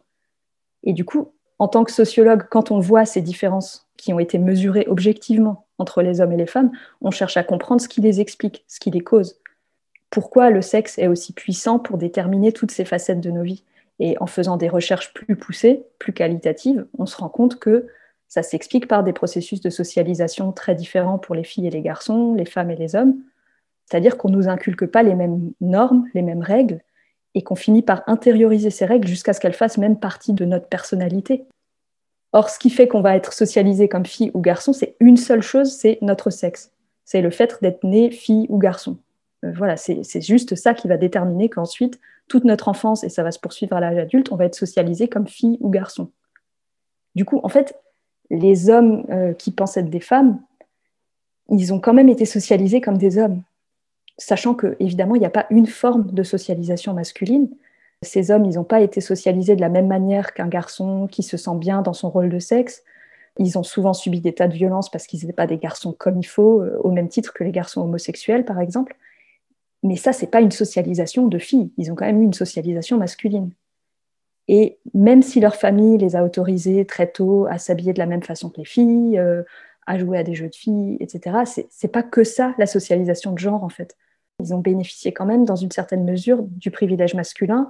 Et 0.83 0.93
du 0.93 1.05
coup, 1.05 1.33
en 1.59 1.69
tant 1.69 1.85
que 1.85 1.93
sociologue, 1.93 2.47
quand 2.51 2.71
on 2.71 2.81
voit 2.81 3.07
ces 3.07 3.23
différences 3.23 3.89
qui 3.97 4.13
ont 4.13 4.19
été 4.19 4.39
mesurées 4.39 4.87
objectivement 4.89 5.67
entre 5.79 6.03
les 6.03 6.21
hommes 6.21 6.33
et 6.33 6.37
les 6.37 6.47
femmes, 6.47 6.71
on 7.01 7.11
cherche 7.11 7.37
à 7.37 7.45
comprendre 7.45 7.81
ce 7.81 7.89
qui 7.89 8.01
les 8.01 8.21
explique, 8.21 8.65
ce 8.69 8.79
qui 8.79 8.91
les 8.91 9.01
cause. 9.01 9.39
Pourquoi 10.11 10.51
le 10.51 10.63
sexe 10.63 10.99
est 10.99 11.09
aussi 11.09 11.33
puissant 11.33 11.79
pour 11.79 11.99
déterminer 11.99 12.53
toutes 12.53 12.71
ces 12.71 12.85
facettes 12.85 13.21
de 13.21 13.31
nos 13.31 13.43
vies. 13.43 13.65
Et 13.99 14.17
en 14.21 14.27
faisant 14.27 14.57
des 14.57 14.69
recherches 14.69 15.15
plus 15.15 15.37
poussées, 15.37 15.85
plus 15.99 16.13
qualitatives, 16.13 16.87
on 16.99 17.07
se 17.07 17.17
rend 17.17 17.29
compte 17.29 17.59
que 17.59 17.87
ça 18.29 18.43
s'explique 18.43 18.89
par 18.89 19.05
des 19.05 19.13
processus 19.13 19.61
de 19.61 19.71
socialisation 19.71 20.53
très 20.53 20.75
différents 20.75 21.19
pour 21.19 21.35
les 21.35 21.45
filles 21.45 21.67
et 21.67 21.71
les 21.71 21.81
garçons, 21.81 22.35
les 22.35 22.45
femmes 22.45 22.71
et 22.71 22.77
les 22.77 22.95
hommes. 22.95 23.17
C'est-à-dire 23.87 24.17
qu'on 24.19 24.29
ne 24.29 24.37
nous 24.37 24.49
inculque 24.49 24.87
pas 24.87 25.03
les 25.03 25.15
mêmes 25.15 25.53
normes, 25.61 26.07
les 26.13 26.23
mêmes 26.23 26.43
règles, 26.43 26.83
et 27.35 27.43
qu'on 27.43 27.55
finit 27.55 27.83
par 27.83 28.03
intérioriser 28.07 28.71
ces 28.71 28.85
règles 28.85 29.07
jusqu'à 29.07 29.33
ce 29.33 29.41
qu'elles 29.41 29.53
fassent 29.53 29.79
même 29.79 29.99
partie 29.99 30.33
de 30.33 30.45
notre 30.45 30.67
personnalité. 30.67 31.45
Or, 32.33 32.51
ce 32.51 32.59
qui 32.59 32.71
fait 32.71 32.89
qu'on 32.89 33.01
va 33.01 33.17
être 33.17 33.33
socialisé 33.33 33.89
comme 33.89 34.07
fille 34.07 34.31
ou 34.35 34.41
garçon, 34.41 34.73
c'est 34.73 34.97
une 35.01 35.17
seule 35.17 35.43
chose, 35.43 35.73
c'est 35.73 35.99
notre 36.03 36.31
sexe. 36.31 36.73
C'est 37.05 37.23
le 37.23 37.31
fait 37.31 37.59
d'être 37.63 37.85
né 37.85 38.11
fille 38.11 38.47
ou 38.49 38.59
garçon. 38.59 38.99
Euh, 39.45 39.53
voilà, 39.57 39.77
c'est 39.77 40.21
juste 40.21 40.55
ça 40.55 40.75
qui 40.75 40.89
va 40.89 40.97
déterminer 40.97 41.49
qu'ensuite, 41.49 42.01
toute 42.29 42.45
notre 42.45 42.69
enfance, 42.69 43.05
et 43.05 43.09
ça 43.09 43.23
va 43.23 43.31
se 43.31 43.39
poursuivre 43.39 43.77
à 43.77 43.81
l'âge 43.81 43.99
adulte, 43.99 44.33
on 44.33 44.37
va 44.37 44.47
être 44.47 44.55
socialisé 44.55 45.09
comme 45.09 45.29
fille 45.29 45.59
ou 45.61 45.71
garçon. 45.71 46.11
Du 47.15 47.25
coup, 47.25 47.41
en 47.43 47.49
fait, 47.49 47.77
les 48.31 48.69
hommes 48.69 49.07
euh, 49.11 49.33
qui 49.33 49.53
pensent 49.53 49.77
être 49.77 49.91
des 49.91 50.01
femmes, 50.01 50.41
ils 51.49 51.73
ont 51.73 51.79
quand 51.79 51.95
même 51.95 52.09
été 52.09 52.25
socialisés 52.25 52.81
comme 52.81 52.99
des 52.99 53.19
hommes 53.19 53.43
sachant 54.19 54.55
que 54.55 54.77
évidemment 54.81 55.15
il 55.15 55.21
n'y 55.21 55.27
a 55.27 55.31
pas 55.31 55.47
une 55.51 55.67
forme 55.67 56.11
de 56.11 56.23
socialisation 56.23 56.95
masculine. 56.95 57.49
Ces 58.03 58.31
hommes, 58.31 58.45
ils 58.45 58.57
n'ont 58.57 58.65
pas 58.65 58.81
été 58.81 59.01
socialisés 59.01 59.57
de 59.57 59.61
la 59.61 59.69
même 59.69 59.87
manière 59.87 60.35
qu'un 60.35 60.49
garçon 60.49 61.09
qui 61.11 61.23
se 61.23 61.37
sent 61.37 61.57
bien 61.57 61.83
dans 61.83 61.95
son 61.95 62.11
rôle 62.11 62.29
de 62.29 62.39
sexe. 62.39 62.83
Ils 63.39 63.59
ont 63.59 63.63
souvent 63.63 63.93
subi 63.93 64.21
des 64.21 64.35
tas 64.35 64.49
de 64.49 64.55
violences 64.55 64.91
parce 64.91 65.07
qu'ils 65.07 65.21
n'étaient 65.21 65.33
pas 65.33 65.47
des 65.47 65.59
garçons 65.59 65.95
comme 65.97 66.19
il 66.19 66.27
faut, 66.27 66.61
euh, 66.61 66.79
au 66.83 66.91
même 66.91 67.09
titre 67.09 67.33
que 67.33 67.45
les 67.45 67.53
garçons 67.53 67.83
homosexuels, 67.83 68.45
par 68.45 68.61
exemple. 68.61 68.97
Mais 69.83 69.97
ça, 69.97 70.13
c'est 70.13 70.27
pas 70.27 70.41
une 70.41 70.51
socialisation 70.51 71.27
de 71.27 71.39
filles. 71.39 71.71
Ils 71.77 71.93
ont 71.93 71.95
quand 71.95 72.07
même 72.07 72.23
eu 72.23 72.25
une 72.25 72.33
socialisation 72.33 72.99
masculine. 72.99 73.51
Et 74.49 74.79
même 74.95 75.23
si 75.23 75.41
leur 75.41 75.57
famille 75.57 75.99
les 75.99 76.17
a 76.17 76.25
autorisés 76.25 76.85
très 76.85 77.11
tôt 77.11 77.47
à 77.51 77.59
s'habiller 77.59 77.93
de 77.93 77.99
la 77.99 78.07
même 78.07 78.23
façon 78.23 78.49
que 78.49 78.59
les 78.59 78.65
filles, 78.65 79.19
euh, 79.19 79.43
à 79.87 79.99
jouer 79.99 80.19
à 80.19 80.23
des 80.23 80.35
jeux 80.35 80.49
de 80.49 80.55
filles, 80.55 80.97
etc., 81.01 81.67
c'est 81.71 81.89
pas 81.89 82.03
que 82.03 82.25
ça 82.25 82.55
la 82.59 82.67
socialisation 82.67 83.33
de 83.33 83.39
genre 83.39 83.65
en 83.65 83.69
fait. 83.69 83.97
Ils 84.41 84.55
ont 84.55 84.59
bénéficié 84.59 85.13
quand 85.13 85.27
même, 85.27 85.45
dans 85.45 85.57
une 85.57 85.71
certaine 85.71 86.05
mesure, 86.05 86.43
du 86.43 86.71
privilège 86.71 87.15
masculin. 87.15 87.69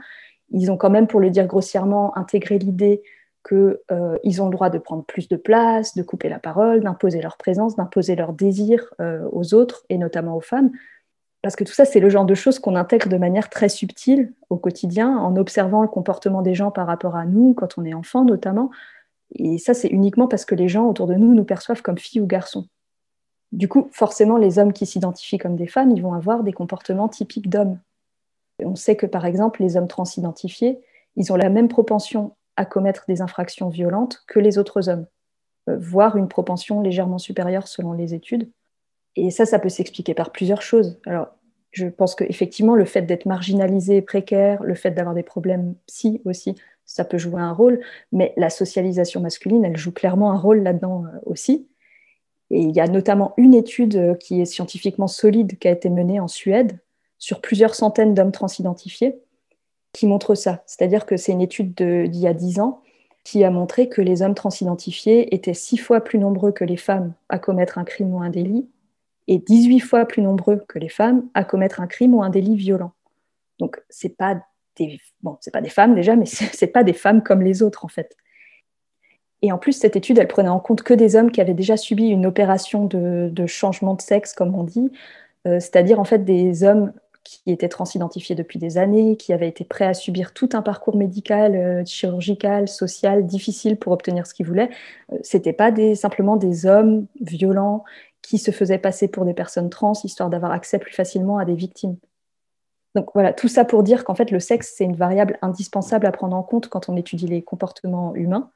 Ils 0.51 0.71
ont 0.71 0.77
quand 0.77 0.91
même, 0.91 1.07
pour 1.07 1.21
le 1.21 1.31
dire 1.31 1.47
grossièrement, 1.47 2.17
intégré 2.17 2.59
l'idée 2.59 3.03
qu'ils 3.47 3.79
euh, 3.93 4.41
ont 4.41 4.47
le 4.47 4.51
droit 4.51 4.71
de 4.71 4.79
prendre 4.79 5.05
plus 5.05 5.29
de 5.29 5.37
place, 5.37 5.95
de 5.95 6.03
couper 6.03 6.29
la 6.29 6.41
parole, 6.41 6.83
d'imposer 6.83 7.21
leur 7.23 7.37
présence, 7.37 7.77
d'imposer 7.77 8.17
leur 8.17 8.33
désir 8.33 8.93
euh, 9.01 9.29
aux 9.31 9.55
autres 9.55 9.85
et 9.89 9.99
notamment 9.99 10.37
aux 10.37 10.41
femmes. 10.41 10.73
Parce 11.47 11.55
que 11.55 11.63
tout 11.63 11.75
ça, 11.75 11.85
c'est 11.85 12.01
le 12.01 12.09
genre 12.09 12.25
de 12.25 12.35
choses 12.35 12.59
qu'on 12.59 12.75
intègre 12.75 13.09
de 13.09 13.17
manière 13.17 13.49
très 13.49 13.69
subtile 13.69 14.33
au 14.51 14.57
quotidien, 14.57 15.17
en 15.17 15.37
observant 15.37 15.83
le 15.83 15.87
comportement 15.87 16.43
des 16.43 16.57
gens 16.57 16.73
par 16.73 16.89
rapport 16.89 17.15
à 17.15 17.25
nous, 17.25 17.55
quand 17.55 17.79
on 17.79 17.85
est 17.85 17.95
enfant 17.95 18.25
notamment. 18.25 18.73
Et 19.37 19.57
ça, 19.59 19.73
c'est 19.73 19.87
uniquement 19.87 20.27
parce 20.27 20.45
que 20.45 20.57
les 20.57 20.67
gens 20.67 20.89
autour 20.89 21.07
de 21.07 21.15
nous 21.15 21.35
nous 21.37 21.45
perçoivent 21.45 21.83
comme 21.83 21.99
filles 21.99 22.21
ou 22.21 22.27
garçons. 22.27 22.67
Du 23.53 23.69
coup, 23.69 23.89
forcément, 23.93 24.39
les 24.39 24.59
hommes 24.59 24.73
qui 24.73 24.87
s'identifient 24.87 25.39
comme 25.39 25.55
des 25.55 25.69
femmes, 25.69 25.93
ils 25.93 26.03
vont 26.03 26.15
avoir 26.15 26.43
des 26.43 26.53
comportements 26.53 27.07
typiques 27.07 27.49
d'hommes. 27.49 27.79
On 28.59 28.75
sait 28.75 28.97
que, 28.97 29.07
par 29.07 29.25
exemple, 29.25 29.63
les 29.63 29.77
hommes 29.77 29.87
transidentifiés, 29.87 30.81
ils 31.15 31.33
ont 31.33 31.37
la 31.37 31.49
même 31.49 31.69
propension 31.69 32.35
à 32.57 32.65
commettre 32.65 33.05
des 33.07 33.23
infractions 33.23 33.69
violentes 33.69 34.25
que 34.27 34.41
les 34.41 34.59
autres 34.59 34.89
hommes, 34.89 35.07
euh, 35.69 35.77
voire 35.79 36.17
une 36.17 36.27
propension 36.27 36.81
légèrement 36.81 37.19
supérieure 37.19 37.69
selon 37.69 37.93
les 37.93 38.15
études. 38.15 38.51
Et 39.15 39.31
ça, 39.31 39.47
ça 39.47 39.59
peut 39.61 39.69
s'expliquer 39.69 40.13
par 40.13 40.31
plusieurs 40.33 40.61
choses. 40.61 40.99
Alors, 41.07 41.29
je 41.77 41.89
pense 41.89 42.15
qu'effectivement, 42.15 42.75
le 42.75 42.87
fait 42.87 43.03
d'être 43.03 43.27
marginalisé, 43.27 44.01
précaire, 44.01 44.63
le 44.63 44.75
fait 44.75 44.93
d'avoir 44.93 45.15
des 45.15 45.23
problèmes 45.23 45.75
psy 45.87 46.23
aussi, 46.25 46.55
ça 46.87 47.05
peut 47.05 47.19
jouer 47.19 47.41
un 47.41 47.53
rôle, 47.53 47.81
mais 48.13 48.33
la 48.39 48.49
socialisation 48.49 49.21
masculine, 49.21 49.63
elle 49.63 49.77
joue 49.77 49.93
clairement 49.93 50.33
un 50.33 50.39
rôle 50.39 50.63
là-dedans 50.63 51.05
euh, 51.05 51.19
aussi. 51.27 51.69
Et 52.51 52.61
il 52.61 52.75
y 52.75 52.81
a 52.81 52.87
notamment 52.87 53.35
une 53.37 53.53
étude 53.53 53.97
euh, 53.97 54.15
qui 54.15 54.41
est 54.41 54.47
scientifiquement 54.47 55.07
solide 55.07 55.59
qui 55.59 55.69
a 55.69 55.73
été 55.73 55.91
menée 55.91 56.19
en 56.19 56.29
Suède 56.29 56.79
sur 57.19 57.43
plusieurs 57.43 57.75
centaines 57.75 58.15
d'hommes 58.15 58.33
transidentifiés 58.33 59.19
qui 59.93 60.07
montre 60.07 60.35
ça. 60.35 60.63
C'est-à-dire 60.65 61.05
que 61.05 61.19
c'est 61.19 61.33
une 61.33 61.43
étude 61.43 61.75
d'il 61.75 62.17
y 62.17 62.27
a 62.27 62.35
dix 62.35 62.59
ans 62.59 62.83
qui 63.23 63.45
a 63.45 63.51
montré 63.51 63.91
que 63.91 64.01
les 64.01 64.23
hommes 64.23 64.35
transidentifiés 64.35 65.35
étaient 65.35 65.55
six 65.55 65.77
fois 65.77 66.01
plus 66.01 66.19
nombreux 66.19 66.53
que 66.53 66.65
les 66.65 66.77
femmes 66.79 67.13
à 67.29 67.39
commettre 67.39 67.77
un 67.77 67.85
crime 67.85 68.15
ou 68.15 68.23
un 68.23 68.31
délit 68.31 68.67
et 69.29 69.39
18 69.39 69.81
fois 69.81 70.05
plus 70.07 70.23
nombreux 70.23 70.65
que 70.69 70.79
les 70.79 70.89
femmes 70.89 71.29
à 71.35 71.45
commettre 71.45 71.81
un 71.81 71.87
crime 71.87 72.15
ou 72.15 72.23
un 72.23 72.31
délit 72.31 72.57
violent. 72.57 72.93
Donc, 73.59 73.81
ce 73.91 74.07
n'est 74.07 74.15
pas, 74.15 74.41
des... 74.77 75.01
bon, 75.23 75.39
pas 75.53 75.61
des 75.61 75.69
femmes 75.69 75.95
déjà, 75.95 76.17
mais 76.17 76.27
ce 76.27 76.45
n'est 76.45 76.71
pas 76.71 76.85
des 76.85 76.93
femmes 76.93 77.23
comme 77.23 77.43
les 77.43 77.63
autres 77.63 77.85
en 77.85 77.89
fait. 77.89 78.17
Et 79.43 79.53
en 79.53 79.59
plus, 79.59 79.73
cette 79.73 79.97
étude, 79.97 80.19
elle 80.19 80.29
prenait 80.29 80.49
en 80.49 80.61
compte 80.61 80.83
que 80.83 80.95
des 80.95 81.15
hommes 81.15 81.31
qui 81.31 81.41
avaient 81.41 81.55
déjà 81.55 81.77
subi 81.77 82.09
une 82.09 82.27
opération 82.27 82.87
de, 82.87 83.47
changement 83.47 83.95
de 83.95 84.01
sexe, 84.01 84.33
comme 84.33 84.55
on 84.55 84.65
dit, 84.65 84.91
euh, 85.47 85.61
c'est-à-dire 85.61 86.01
en 86.01 86.05
fait 86.05 86.25
des 86.25 86.65
hommes 86.65 86.93
qui 87.27 87.51
étaient 87.51 87.69
transidentifiés 87.69 88.35
depuis 88.35 88.59
des 88.59 88.79
années, 88.79 89.17
qui 89.17 89.33
avaient 89.33 89.49
été 89.49 89.65
prêts 89.65 89.87
à 89.87 89.95
subir 89.95 90.33
tout 90.33 90.49
un 90.53 90.63
parcours 90.63 90.97
médical, 90.97 91.57
euh, 91.57 91.85
chirurgical, 91.85 92.69
social, 92.69 93.27
difficile 93.27 93.77
pour 93.77 93.93
obtenir 93.93 94.27
ce 94.27 94.35
qu'ils 94.35 94.47
voulaient. 94.47 94.71
Euh, 95.13 95.19
c'était 95.23 95.53
pas 95.53 95.71
des, 95.71 95.95
simplement 95.95 96.37
des 96.37 96.67
hommes 96.67 97.07
violents 97.21 97.85
qui 98.23 98.39
se 98.39 98.51
faisaient 98.51 98.79
passer 98.79 99.09
pour 99.09 99.25
des 99.25 99.35
personnes 99.35 99.71
trans, 99.71 99.93
histoire 100.05 100.31
d'avoir 100.31 100.53
accès 100.53 100.79
plus 100.79 100.93
facilement 100.95 101.39
à 101.39 101.45
des 101.45 101.55
victimes. 101.55 101.97
Donc 102.95 103.11
voilà, 103.15 103.33
tout 103.33 103.49
ça 103.49 103.65
pour 103.65 103.83
dire 103.83 104.05
qu'en 104.05 104.15
fait, 104.15 104.31
le 104.31 104.41
sexe, 104.41 104.75
c'est 104.77 104.85
une 104.85 104.97
variable 104.97 105.39
indispensable 105.43 106.07
à 106.07 106.13
prendre 106.13 106.37
en 106.37 106.43
compte 106.43 106.69
quand 106.69 106.89
on 106.89 106.97
étudie 106.97 107.27
les 107.27 107.43
comportements 107.43 108.15
humains. 108.15 108.51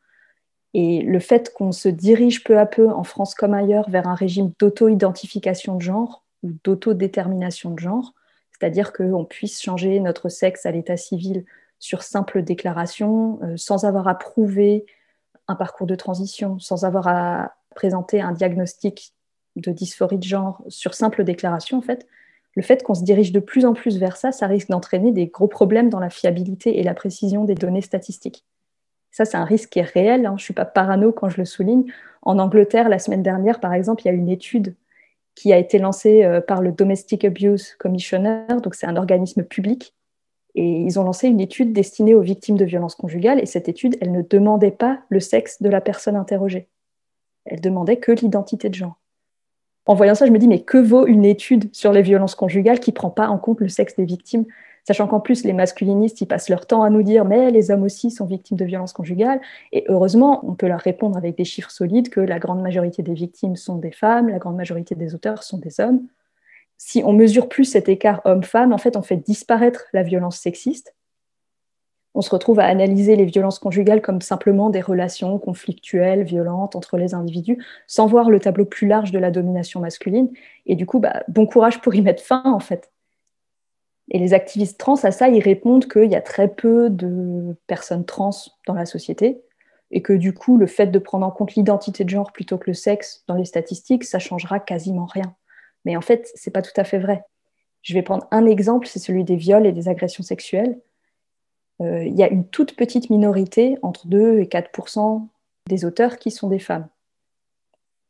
Et 0.73 1.03
le 1.03 1.19
fait 1.19 1.53
qu'on 1.53 1.73
se 1.73 1.89
dirige 1.89 2.45
peu 2.45 2.59
à 2.59 2.67
peu, 2.67 2.89
en 2.89 3.03
France 3.03 3.35
comme 3.35 3.55
ailleurs, 3.55 3.91
vers 3.91 4.07
un 4.07 4.15
régime 4.15 4.53
d'auto-identification 4.59 5.77
de 5.77 5.83
genre 5.83 6.25
ou 6.43 6.53
d'autodétermination 6.65 7.71
de 7.71 7.79
genre, 7.81 8.15
c'est-à-dire 8.61 8.93
qu'on 8.93 9.25
puisse 9.25 9.63
changer 9.63 10.01
notre 10.01 10.29
sexe 10.29 10.67
à 10.67 10.71
l'état 10.71 10.97
civil 10.97 11.45
sur 11.79 12.03
simple 12.03 12.43
déclaration, 12.43 13.39
euh, 13.43 13.57
sans 13.57 13.85
avoir 13.85 14.07
à 14.07 14.19
prouver 14.19 14.85
un 15.49 15.55
parcours 15.55 15.87
de 15.87 15.95
transition, 15.95 16.59
sans 16.59 16.85
avoir 16.85 17.09
à 17.09 17.55
présenter 17.75 18.21
un 18.21 18.33
diagnostic 18.33 19.15
de 19.57 19.73
dysphorie 19.73 20.19
de 20.19 20.25
genre 20.25 20.63
sur 20.69 20.95
simple 20.95 21.25
déclaration, 21.25 21.79
en 21.79 21.83
fait, 21.83 22.07
le 22.55 22.63
fait 22.63 22.83
qu'on 22.83 22.95
se 22.95 23.03
dirige 23.03 23.33
de 23.33 23.41
plus 23.41 23.65
en 23.65 23.73
plus 23.73 23.99
vers 23.99 24.17
ça, 24.17 24.33
ça 24.33 24.47
risque 24.47 24.69
d'entraîner 24.69 25.13
des 25.13 25.29
gros 25.29 25.49
problèmes 25.49 25.89
dans 25.89 26.01
la 26.01 26.11
fiabilité 26.11 26.79
et 26.79 26.83
la 26.83 26.95
précision 26.95 27.45
des 27.45 27.55
données 27.55 27.81
statistiques. 27.81 28.45
Ça, 29.13 29.25
c'est 29.25 29.37
un 29.37 29.45
risque 29.45 29.71
qui 29.71 29.79
est 29.79 29.83
réel. 29.83 30.27
Hein. 30.27 30.35
Je 30.37 30.43
ne 30.43 30.45
suis 30.45 30.55
pas 30.55 30.65
parano 30.65 31.13
quand 31.13 31.29
je 31.29 31.39
le 31.39 31.45
souligne. 31.45 31.85
En 32.23 32.39
Angleterre, 32.39 32.89
la 32.89 32.99
semaine 32.99 33.23
dernière, 33.23 33.61
par 33.61 33.73
exemple, 33.73 34.03
il 34.03 34.07
y 34.07 34.11
a 34.11 34.15
une 34.15 34.29
étude 34.29 34.75
qui 35.35 35.53
a 35.53 35.59
été 35.59 35.79
lancée 35.79 36.25
euh, 36.25 36.41
par 36.41 36.61
le 36.61 36.73
Domestic 36.73 37.25
Abuse 37.25 37.75
Commissioner, 37.79 38.47
donc 38.63 38.75
c'est 38.75 38.87
un 38.87 38.97
organisme 38.97 39.43
public. 39.43 39.95
Et 40.55 40.83
ils 40.83 40.99
ont 40.99 41.05
lancé 41.05 41.29
une 41.29 41.41
étude 41.41 41.73
destinée 41.73 42.15
aux 42.15 42.23
victimes 42.23 42.57
de 42.57 42.65
violences 42.65 42.97
conjugales. 42.97 43.41
Et 43.41 43.47
cette 43.47 43.69
étude, 43.69 43.97
elle 44.01 44.11
ne 44.11 44.23
demandait 44.23 44.73
pas 44.73 45.01
le 45.09 45.21
sexe 45.21 45.63
de 45.63 45.69
la 45.69 45.81
personne 45.81 46.17
interrogée. 46.17 46.69
Elle 47.45 47.61
demandait 47.61 47.99
que 47.99 48.13
l'identité 48.13 48.69
de 48.69 48.75
genre. 48.75 48.99
En 49.87 49.95
voyant 49.95 50.15
ça, 50.15 50.27
je 50.27 50.33
me 50.33 50.39
dis, 50.39 50.49
mais 50.49 50.63
que 50.63 50.79
vaut 50.79 51.07
une 51.07 51.25
étude 51.25 51.75
sur 51.75 51.93
les 51.93 52.03
violences 52.03 52.35
conjugales 52.35 52.81
qui 52.81 52.91
ne 52.91 52.97
prend 52.97 53.11
pas 53.11 53.29
en 53.29 53.39
compte 53.39 53.61
le 53.61 53.69
sexe 53.69 53.97
des 53.97 54.05
victimes? 54.05 54.45
Sachant 54.91 55.07
qu'en 55.07 55.21
plus, 55.21 55.45
les 55.45 55.53
masculinistes, 55.53 56.21
ils 56.21 56.27
passent 56.27 56.49
leur 56.49 56.67
temps 56.67 56.83
à 56.83 56.91
nous 56.91 57.05
dire, 57.05 57.25
mais 57.25 57.53
les 57.53 57.71
hommes 57.71 57.85
aussi 57.85 58.11
sont 58.11 58.25
victimes 58.27 58.57
de 58.57 58.65
violences 58.65 58.93
conjugales. 58.93 59.41
Et 59.71 59.85
heureusement, 59.87 60.41
on 60.45 60.55
peut 60.57 60.67
leur 60.67 60.81
répondre 60.81 61.17
avec 61.17 61.37
des 61.37 61.45
chiffres 61.45 61.71
solides 61.71 62.09
que 62.09 62.19
la 62.19 62.41
grande 62.41 62.61
majorité 62.61 63.05
des 63.05 63.15
victimes 63.15 63.55
sont 63.55 63.77
des 63.77 63.93
femmes, 63.93 64.29
la 64.29 64.41
grande 64.41 64.57
majorité 64.57 64.97
des 64.97 65.15
auteurs 65.15 65.45
sont 65.45 65.59
des 65.59 65.79
hommes. 65.81 66.09
Si 66.77 67.05
on 67.05 67.13
mesure 67.13 67.49
plus 67.49 67.67
cet 67.67 67.89
écart 67.89 68.21
homme-femme, 68.25 68.73
en 68.73 68.79
fait, 68.79 68.97
on 68.97 69.03
fait 69.03 69.17
disparaître 69.17 69.85
la 69.93 70.03
violence 70.03 70.39
sexiste. 70.39 70.93
on 72.15 72.23
se 72.23 72.31
retrouve 72.31 72.59
à 72.61 72.65
analyser 72.65 73.15
les 73.17 73.25
violences 73.25 73.59
conjugales 73.61 74.03
comme 74.03 74.21
simplement 74.21 74.71
des 74.71 74.81
relations 74.81 75.39
conflictuelles, 75.39 76.25
violentes 76.25 76.75
entre 76.77 76.97
les 76.99 77.15
individus, 77.15 77.65
sans 77.87 78.07
voir 78.07 78.31
le 78.31 78.41
tableau 78.41 78.65
plus 78.65 78.89
large 78.89 79.13
de 79.13 79.19
la 79.19 79.31
domination 79.31 79.81
masculine. 79.81 80.31
Et 80.67 80.75
du 80.75 80.87
coup, 80.87 80.99
bah, 80.99 81.23
bon 81.29 81.47
courage 81.47 81.81
pour 81.81 81.95
y 81.95 82.03
mettre 82.03 82.23
fin, 82.23 82.43
en 82.45 82.61
fait. 82.61 82.90
Et 84.11 84.19
les 84.19 84.35
activistes 84.35 84.79
trans, 84.79 84.97
à 84.97 85.11
ça, 85.11 85.29
ils 85.29 85.43
répondent 85.43 85.87
qu'il 85.87 86.11
y 86.11 86.17
a 86.17 86.21
très 86.21 86.49
peu 86.49 86.91
de 86.91 87.57
personnes 87.67 88.05
trans 88.05 88.31
dans 88.67 88.75
la 88.75 88.87
société, 88.87 89.41
et 89.93 90.03
que 90.03 90.13
du 90.13 90.35
coup, 90.35 90.57
le 90.57 90.67
fait 90.67 90.87
de 90.87 90.99
prendre 90.99 91.27
en 91.27 91.31
compte 91.31 91.55
l'identité 91.55 92.05
de 92.05 92.11
genre 92.11 92.33
plutôt 92.33 92.59
que 92.59 92.71
le 92.71 92.75
sexe 92.75 93.25
dans 93.27 93.35
les 93.35 93.45
statistiques, 93.45 94.05
ça 94.05 94.19
changera 94.19 94.61
quasiment 94.61 95.07
rien. 95.07 95.35
Mais 95.85 95.97
en 95.97 96.01
fait, 96.01 96.31
c'est 96.35 96.51
pas 96.51 96.63
tout 96.63 96.73
à 96.77 96.85
fait 96.85 96.99
vrai. 96.99 97.25
Je 97.83 97.95
vais 97.95 98.03
prendre 98.03 98.27
un 98.31 98.47
exemple, 98.47 98.87
c'est 98.87 98.99
celui 98.99 99.25
des 99.25 99.37
viols 99.37 99.67
et 99.67 99.73
des 99.73 99.89
agressions 99.89 100.23
sexuelles 100.23 100.79
euh, 101.81 102.05
il 102.05 102.15
y 102.15 102.23
a 102.23 102.29
une 102.29 102.47
toute 102.47 102.77
petite 102.77 103.11
minorité, 103.11 103.79
entre 103.83 104.07
2 104.07 104.41
et 104.41 104.47
4 104.47 104.71
des 105.69 105.85
auteurs 105.85 106.19
qui 106.19 106.31
sont 106.31 106.49
des 106.49 106.59
femmes. 106.59 106.89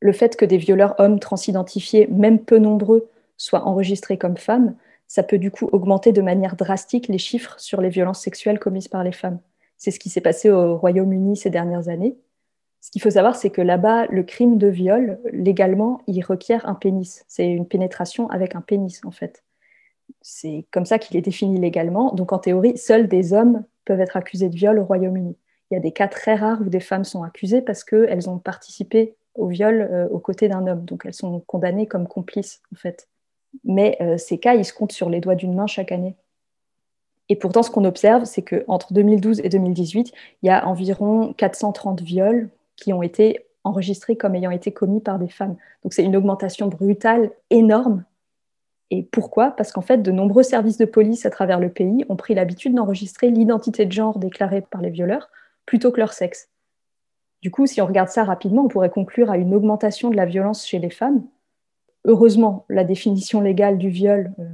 Le 0.00 0.12
fait 0.12 0.36
que 0.36 0.44
des 0.44 0.56
violeurs 0.56 0.94
hommes 0.98 1.20
transidentifiés, 1.20 2.06
même 2.08 2.40
peu 2.40 2.58
nombreux, 2.58 3.08
soient 3.36 3.66
enregistrés 3.66 4.18
comme 4.18 4.36
femmes, 4.36 4.74
ça 5.10 5.22
peut 5.22 5.38
du 5.38 5.50
coup 5.50 5.68
augmenter 5.72 6.12
de 6.12 6.22
manière 6.22 6.54
drastique 6.54 7.08
les 7.08 7.18
chiffres 7.18 7.58
sur 7.58 7.80
les 7.80 7.88
violences 7.88 8.20
sexuelles 8.22 8.58
commises 8.58 8.88
par 8.88 9.02
les 9.02 9.12
femmes. 9.12 9.40
C'est 9.76 9.90
ce 9.90 9.98
qui 9.98 10.08
s'est 10.08 10.20
passé 10.20 10.50
au 10.50 10.76
Royaume-Uni 10.76 11.36
ces 11.36 11.50
dernières 11.50 11.88
années. 11.88 12.16
Ce 12.80 12.90
qu'il 12.90 13.02
faut 13.02 13.10
savoir, 13.10 13.36
c'est 13.36 13.50
que 13.50 13.60
là-bas, 13.60 14.06
le 14.06 14.22
crime 14.22 14.56
de 14.56 14.68
viol, 14.68 15.18
légalement, 15.32 16.00
il 16.06 16.22
requiert 16.22 16.66
un 16.68 16.74
pénis. 16.74 17.24
C'est 17.28 17.46
une 17.46 17.66
pénétration 17.66 18.30
avec 18.30 18.54
un 18.54 18.60
pénis, 18.60 19.04
en 19.04 19.10
fait 19.10 19.42
c'est 20.22 20.66
comme 20.70 20.84
ça 20.84 20.98
qu'il 20.98 21.16
est 21.16 21.22
défini 21.22 21.58
légalement. 21.58 22.12
Donc 22.14 22.32
en 22.32 22.38
théorie, 22.38 22.76
seuls 22.76 23.08
des 23.08 23.32
hommes 23.32 23.64
peuvent 23.84 24.00
être 24.00 24.16
accusés 24.16 24.48
de 24.48 24.56
viol 24.56 24.78
au 24.78 24.84
Royaume-Uni. 24.84 25.36
Il 25.70 25.74
y 25.74 25.76
a 25.76 25.80
des 25.80 25.92
cas 25.92 26.08
très 26.08 26.34
rares 26.34 26.60
où 26.60 26.68
des 26.68 26.80
femmes 26.80 27.04
sont 27.04 27.22
accusées 27.22 27.62
parce 27.62 27.84
qu'elles 27.84 28.28
ont 28.28 28.38
participé 28.38 29.14
au 29.34 29.46
viol 29.46 29.80
euh, 29.80 30.08
aux 30.08 30.18
côtés 30.18 30.48
d'un 30.48 30.66
homme. 30.66 30.84
Donc 30.84 31.02
elles 31.06 31.14
sont 31.14 31.40
condamnées 31.40 31.86
comme 31.86 32.08
complices, 32.08 32.60
en 32.72 32.76
fait. 32.76 33.08
Mais 33.64 33.96
euh, 34.00 34.16
ces 34.16 34.38
cas, 34.38 34.54
ils 34.54 34.64
se 34.64 34.72
comptent 34.72 34.92
sur 34.92 35.10
les 35.10 35.20
doigts 35.20 35.34
d'une 35.34 35.54
main 35.54 35.66
chaque 35.66 35.92
année. 35.92 36.16
Et 37.28 37.36
pourtant, 37.36 37.62
ce 37.62 37.70
qu'on 37.70 37.84
observe, 37.84 38.24
c'est 38.24 38.42
qu'entre 38.42 38.92
2012 38.92 39.40
et 39.40 39.48
2018, 39.48 40.12
il 40.42 40.46
y 40.46 40.50
a 40.50 40.66
environ 40.66 41.32
430 41.34 42.02
viols 42.02 42.50
qui 42.76 42.92
ont 42.92 43.02
été 43.02 43.46
enregistrés 43.62 44.16
comme 44.16 44.34
ayant 44.34 44.50
été 44.50 44.72
commis 44.72 45.00
par 45.00 45.18
des 45.18 45.28
femmes. 45.28 45.56
Donc 45.84 45.92
c'est 45.92 46.02
une 46.02 46.16
augmentation 46.16 46.66
brutale, 46.66 47.30
énorme, 47.50 48.04
et 48.90 49.04
pourquoi? 49.04 49.52
Parce 49.52 49.70
qu'en 49.72 49.82
fait, 49.82 49.98
de 49.98 50.10
nombreux 50.10 50.42
services 50.42 50.76
de 50.76 50.84
police 50.84 51.24
à 51.24 51.30
travers 51.30 51.60
le 51.60 51.70
pays 51.70 52.04
ont 52.08 52.16
pris 52.16 52.34
l'habitude 52.34 52.74
d'enregistrer 52.74 53.30
l'identité 53.30 53.86
de 53.86 53.92
genre 53.92 54.18
déclarée 54.18 54.62
par 54.62 54.82
les 54.82 54.90
violeurs 54.90 55.30
plutôt 55.64 55.92
que 55.92 56.00
leur 56.00 56.12
sexe. 56.12 56.48
Du 57.40 57.50
coup, 57.50 57.66
si 57.66 57.80
on 57.80 57.86
regarde 57.86 58.08
ça 58.08 58.24
rapidement, 58.24 58.64
on 58.64 58.68
pourrait 58.68 58.90
conclure 58.90 59.30
à 59.30 59.38
une 59.38 59.54
augmentation 59.54 60.10
de 60.10 60.16
la 60.16 60.26
violence 60.26 60.66
chez 60.66 60.78
les 60.78 60.90
femmes. 60.90 61.24
Heureusement, 62.04 62.64
la 62.68 62.84
définition 62.84 63.40
légale 63.40 63.78
du 63.78 63.90
viol, 63.90 64.32
euh, 64.38 64.44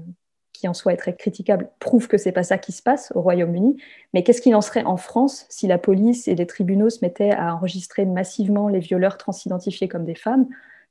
qui 0.52 0.68
en 0.68 0.74
soi 0.74 0.92
est 0.92 0.96
très 0.96 1.14
critiquable, 1.14 1.70
prouve 1.78 2.08
que 2.08 2.18
c'est 2.18 2.32
pas 2.32 2.42
ça 2.42 2.58
qui 2.58 2.72
se 2.72 2.82
passe 2.82 3.12
au 3.14 3.20
Royaume-Uni. 3.20 3.76
Mais 4.14 4.22
qu'est-ce 4.22 4.40
qu'il 4.40 4.54
en 4.54 4.60
serait 4.60 4.84
en 4.84 4.96
France 4.96 5.46
si 5.48 5.66
la 5.66 5.78
police 5.78 6.28
et 6.28 6.34
les 6.34 6.46
tribunaux 6.46 6.90
se 6.90 7.04
mettaient 7.04 7.32
à 7.32 7.54
enregistrer 7.54 8.06
massivement 8.06 8.68
les 8.68 8.80
violeurs 8.80 9.18
transidentifiés 9.18 9.88
comme 9.88 10.04
des 10.04 10.14
femmes 10.14 10.46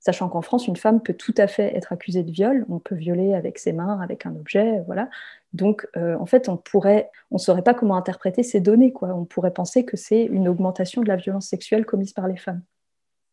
sachant 0.05 0.29
qu'en 0.29 0.41
France, 0.41 0.67
une 0.67 0.75
femme 0.75 1.01
peut 1.01 1.15
tout 1.15 1.33
à 1.38 1.47
fait 1.47 1.75
être 1.75 1.91
accusée 1.91 2.21
de 2.21 2.31
viol. 2.31 2.65
On 2.69 2.77
peut 2.77 2.93
violer 2.93 3.33
avec 3.33 3.57
ses 3.57 3.74
mains, 3.74 4.00
avec 4.00 4.27
un 4.27 4.35
objet, 4.35 4.81
voilà. 4.85 5.09
Donc, 5.53 5.88
euh, 5.97 6.15
en 6.19 6.27
fait, 6.27 6.47
on 6.47 6.57
pourrait, 6.57 7.09
on 7.31 7.39
saurait 7.39 7.63
pas 7.63 7.74
comment 7.74 7.95
interpréter 7.95 8.43
ces 8.43 8.59
données, 8.59 8.91
quoi. 8.91 9.15
On 9.15 9.25
pourrait 9.25 9.53
penser 9.53 9.83
que 9.83 9.97
c'est 9.97 10.24
une 10.24 10.47
augmentation 10.47 11.01
de 11.01 11.07
la 11.07 11.15
violence 11.15 11.47
sexuelle 11.47 11.85
commise 11.85 12.13
par 12.13 12.27
les 12.27 12.38
femmes. 12.38 12.62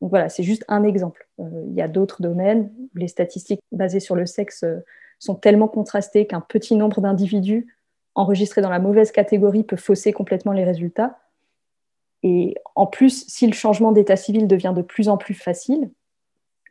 Voilà, 0.08 0.28
c'est 0.28 0.42
juste 0.42 0.64
un 0.66 0.82
exemple. 0.82 1.28
Euh, 1.38 1.64
il 1.68 1.74
y 1.74 1.80
a 1.82 1.88
d'autres 1.88 2.22
domaines 2.22 2.72
où 2.78 2.98
les 2.98 3.08
statistiques 3.08 3.60
basées 3.70 4.00
sur 4.00 4.16
le 4.16 4.26
sexe 4.26 4.64
euh, 4.64 4.80
sont 5.20 5.36
tellement 5.36 5.68
contrastées 5.68 6.26
qu'un 6.26 6.40
petit 6.40 6.74
nombre 6.74 7.00
d'individus 7.00 7.72
enregistrés 8.14 8.60
dans 8.60 8.70
la 8.70 8.80
mauvaise 8.80 9.12
catégorie 9.12 9.62
peut 9.62 9.76
fausser 9.76 10.12
complètement 10.12 10.52
les 10.52 10.64
résultats. 10.64 11.20
Et 12.24 12.56
en 12.74 12.86
plus, 12.86 13.26
si 13.28 13.46
le 13.46 13.52
changement 13.52 13.92
d'état 13.92 14.16
civil 14.16 14.48
devient 14.48 14.72
de 14.74 14.82
plus 14.82 15.08
en 15.08 15.16
plus 15.16 15.34
facile, 15.34 15.90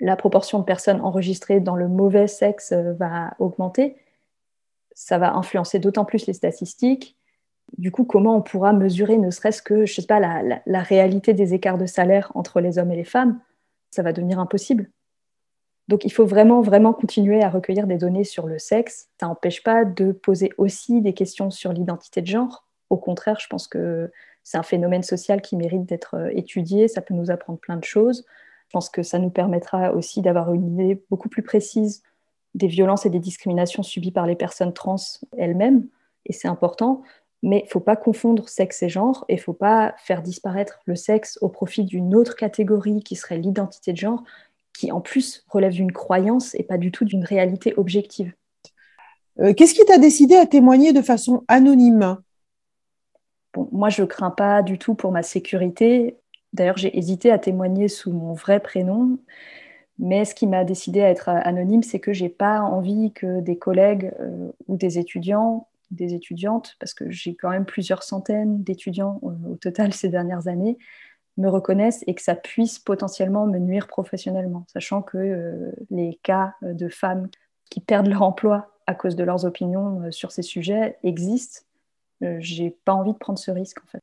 la 0.02 0.18
proportion 0.18 0.60
de 0.60 0.66
personnes 0.66 1.00
enregistrées 1.02 1.62
dans 1.62 1.76
le 1.76 1.88
mauvais 1.88 2.28
sexe 2.28 2.74
euh, 2.74 2.94
va 2.94 3.34
augmenter. 3.40 3.96
Ça 4.94 5.18
va 5.18 5.36
influencer 5.36 5.80
d'autant 5.80 6.04
plus 6.04 6.28
les 6.28 6.34
statistiques. 6.34 7.16
Du 7.78 7.92
coup, 7.92 8.04
comment 8.04 8.36
on 8.36 8.42
pourra 8.42 8.74
mesurer 8.74 9.18
ne 9.18 9.32
serait-ce 9.32 9.62
que, 9.62 9.86
je 9.86 9.94
sais 9.94 10.06
pas, 10.06 10.20
la, 10.20 10.82
réalité 10.82 11.34
des 11.34 11.54
écarts 11.54 11.78
de 11.78 11.86
salaire 11.86 12.32
entre 12.36 12.60
les 12.60 12.78
hommes 12.78 12.92
et 12.92 12.96
les 12.96 13.04
femmes 13.04 13.40
Ça 13.92 14.04
va 14.04 14.14
devenir 14.14 14.40
impossible. 14.40 14.90
Donc, 15.88 16.06
il 16.06 16.12
faut 16.12 16.26
vraiment, 16.26 16.62
vraiment 16.62 16.94
continuer 16.94 17.44
à 17.44 17.50
recueillir 17.50 17.88
des 17.88 17.98
données 17.98 18.24
sur 18.24 18.48
le 18.48 18.60
sexe. 18.60 19.10
Ça 19.20 19.28
n'empêche 19.28 19.64
pas 19.64 19.86
de 19.86 20.12
poser 20.12 20.52
aussi 20.58 21.02
des 21.02 21.14
questions 21.14 21.50
sur 21.50 21.74
l'identité 21.74 22.22
de 22.22 22.28
genre. 22.28 22.66
Au 22.90 22.98
contraire, 22.98 23.40
je 23.40 23.48
pense 23.48 23.68
que 23.68 24.12
c'est 24.44 24.58
un 24.58 24.64
phénomène 24.64 25.04
social 25.04 25.42
qui 25.42 25.56
mérite 25.56 25.86
d'être 25.86 26.16
euh, 26.16 26.30
étudié. 26.34 26.88
Ça 26.88 27.02
peut 27.02 27.14
nous 27.14 27.32
apprendre 27.32 27.60
plein 27.60 27.78
de 27.78 27.84
choses. 27.84 28.26
Je 28.68 28.74
pense 28.74 28.90
que 28.90 29.04
ça 29.04 29.20
nous 29.20 29.30
permettra 29.30 29.94
aussi 29.94 30.22
d'avoir 30.22 30.54
une 30.54 30.74
idée 30.74 31.04
beaucoup 31.10 31.30
plus 31.30 31.44
précise 31.44 32.04
des 32.56 32.68
violences 32.68 33.06
et 33.06 33.10
des 33.10 33.20
discriminations 33.20 33.84
subies 33.84 34.12
par 34.12 34.26
les 34.26 34.36
personnes 34.36 34.74
trans 34.74 34.98
elles-mêmes, 35.38 35.88
et 36.26 36.34
c'est 36.34 36.48
important. 36.48 37.02
Mais 37.44 37.60
il 37.60 37.66
ne 37.66 37.70
faut 37.70 37.80
pas 37.80 37.96
confondre 37.96 38.48
sexe 38.50 38.84
et 38.84 38.90
genre, 38.90 39.26
et 39.28 39.34
il 39.34 39.38
ne 39.38 39.42
faut 39.42 39.54
pas 39.54 39.96
faire 39.98 40.22
disparaître 40.22 40.80
le 40.86 40.96
sexe 40.96 41.40
au 41.42 41.50
profit 41.50 41.84
d'une 41.84 42.16
autre 42.16 42.36
catégorie 42.36 43.02
qui 43.04 43.16
serait 43.16 43.38
l'identité 43.38 43.94
de 43.94 43.98
genre, 43.98 44.24
qui 44.74 44.92
en 44.92 45.02
plus 45.02 45.44
relève 45.50 45.74
d'une 45.74 45.92
croyance 45.92 46.56
et 46.56 46.64
pas 46.64 46.78
du 46.78 46.92
tout 46.92 47.06
d'une 47.06 47.24
réalité 47.24 47.74
objective. 47.78 48.34
Euh, 49.40 49.54
qu'est-ce 49.54 49.74
qui 49.74 49.86
t'a 49.86 49.98
décidé 49.98 50.36
à 50.36 50.46
témoigner 50.46 50.94
de 50.94 51.02
façon 51.02 51.44
anonyme? 51.48 52.18
Bon, 53.54 53.68
Moi, 53.72 53.90
je 53.90 54.02
ne 54.02 54.08
crains 54.08 54.32
pas 54.32 54.62
du 54.62 54.78
tout 54.78 54.94
pour 54.94 55.12
ma 55.12 55.24
sécurité. 55.24 56.18
D'ailleurs, 56.54 56.78
j'ai 56.78 56.98
hésité 56.98 57.32
à 57.32 57.40
témoigner 57.40 57.88
sous 57.88 58.12
mon 58.12 58.34
vrai 58.34 58.60
prénom, 58.60 59.18
mais 60.00 60.26
ce 60.26 60.36
qui 60.36 60.48
m'a 60.48 60.64
décidé 60.64 61.02
à 61.02 61.10
être 61.10 61.30
anonyme, 61.30 61.84
c'est 61.84 62.00
que 62.00 62.14
j'ai 62.14 62.30
pas 62.30 62.62
envie 62.62 63.12
que 63.14 63.40
des 63.40 63.58
collègues 63.58 64.12
euh, 64.20 64.52
ou 64.68 64.76
des 64.78 65.00
étudiants, 65.00 65.68
des 65.92 66.14
étudiantes, 66.14 66.76
parce 66.80 66.94
que 66.94 67.10
j'ai 67.10 67.36
quand 67.36 67.50
même 67.50 67.66
plusieurs 67.66 68.04
centaines 68.04 68.64
d'étudiants 68.64 69.20
au 69.22 69.56
total 69.56 69.94
ces 69.94 70.10
dernières 70.10 70.48
années, 70.48 70.78
me 71.38 71.50
reconnaissent 71.50 72.04
et 72.08 72.16
que 72.16 72.22
ça 72.22 72.36
puisse 72.36 72.80
potentiellement 72.80 73.48
me 73.48 73.58
nuire 73.58 73.88
professionnellement, 73.88 74.66
sachant 74.68 75.02
que 75.02 75.18
euh, 75.18 75.72
les 75.90 76.20
cas 76.24 76.56
de 76.62 76.90
femmes 76.90 77.30
qui 77.70 77.80
perdent 77.80 78.08
leur 78.08 78.24
emploi 78.24 78.72
à 78.86 78.96
cause 78.96 79.16
de 79.16 79.24
leurs 79.24 79.46
opinions 79.46 80.02
euh, 80.02 80.12
sur 80.12 80.32
ces 80.32 80.42
sujets 80.42 80.98
existent. 81.04 81.62
j'ai 82.40 82.72
pas 82.86 82.94
envie 82.94 83.14
de 83.14 83.18
prendre 83.18 83.40
ce 83.40 83.52
risque 83.52 83.80
en 83.84 83.88
fait. 83.88 84.02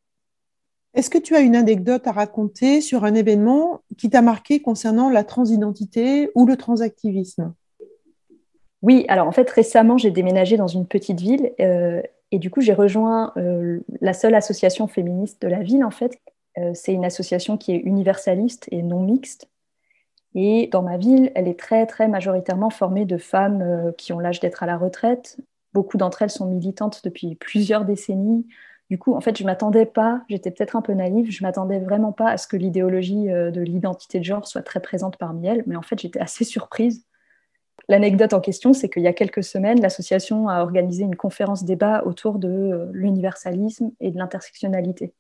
Est-ce 0.95 1.11
que 1.11 1.19
tu 1.19 1.37
as 1.37 1.41
une 1.41 1.55
anecdote 1.55 2.07
à 2.07 2.13
raconter 2.13 2.81
sur 2.81 3.05
un 3.05 3.15
événement 3.15 3.83
qui 3.99 4.11
t'a 4.11 4.23
marqué 4.23 4.61
concernant 4.61 5.11
la 5.11 5.23
transidentité 5.23 6.31
ou 6.35 6.47
le 6.47 6.57
transactivisme? 6.57 7.55
Oui, 8.83 9.05
alors 9.09 9.27
en 9.27 9.33
fait 9.33 9.49
récemment 9.51 9.99
j'ai 9.99 10.11
déménagé 10.11 10.57
dans 10.57 10.69
une 10.69 10.87
petite 10.87 11.21
ville 11.21 11.53
euh, 11.61 12.01
et 12.31 12.39
du 12.39 12.51
coup 12.51 12.61
j'ai 12.61 12.75
rejoint 12.75 13.33
euh, 13.37 13.81
la 14.01 14.13
seule 14.13 14.35
association 14.35 14.87
féministe 14.87 15.43
de 15.43 15.49
la 15.49 15.63
ville 15.63 15.85
en 15.85 15.91
fait. 15.91 16.19
Euh, 16.59 16.71
c'est 16.75 16.93
une 16.93 17.05
association 17.05 17.57
qui 17.57 17.73
est 17.73 17.79
universaliste 17.79 18.69
et 18.71 18.83
non 18.83 19.03
mixte. 19.03 19.49
Et 20.35 20.69
dans 20.69 20.83
ma 20.83 20.99
ville, 20.99 21.33
elle 21.35 21.49
est 21.49 21.59
très 21.59 21.87
très 21.87 22.07
majoritairement 22.07 22.71
formée 22.71 23.05
de 23.07 23.17
femmes 23.19 23.93
qui 23.97 24.13
ont 24.13 24.21
l'âge 24.21 24.41
d'être 24.41 24.63
à 24.63 24.67
la 24.67 24.77
retraite. 24.77 25.39
Beaucoup 25.73 25.97
d'entre 25.97 26.23
elles 26.23 26.31
sont 26.31 26.47
militantes 26.47 27.01
depuis 27.05 27.35
plusieurs 27.35 27.85
décennies 27.85 28.47
du 28.91 28.99
coup, 28.99 29.15
en 29.15 29.21
fait, 29.21 29.37
je 29.37 29.45
m'attendais 29.45 29.85
pas, 29.85 30.23
j'étais 30.31 30.51
peut-être 30.51 30.75
un 30.75 30.81
peu 30.81 30.95
naïve, 30.95 31.31
je 31.31 31.43
m'attendais 31.43 31.79
vraiment 31.79 32.13
pas 32.13 32.31
à 32.31 32.39
ce 32.39 32.49
que 32.49 32.57
l'idéologie 32.57 33.27
de 33.27 33.61
l'identité 33.61 34.19
de 34.19 34.25
genre 34.25 34.47
soit 34.49 34.63
très 34.63 34.81
présente 34.81 35.19
parmi 35.19 35.47
elles, 35.47 35.63
mais 35.67 35.77
en 35.77 35.83
fait, 35.83 35.99
j'étais 36.01 36.21
assez 36.21 36.45
surprise. 36.45 37.05
L'anecdote 37.89 38.35
en 38.35 38.41
question, 38.41 38.75
c'est 38.75 38.91
qu'il 38.91 39.03
y 39.03 39.07
a 39.07 39.15
quelques 39.15 39.43
semaines, 39.43 39.81
l'association 39.81 40.49
a 40.49 40.61
organisé 40.61 41.05
une 41.05 41.17
conférence 41.17 41.65
débat 41.65 42.03
autour 42.05 42.39
de 42.39 42.49
euh, 42.49 42.91
l'universalisme 42.93 43.93
et 44.01 44.11
de 44.11 44.19
l'intersectionnalité. 44.19 45.15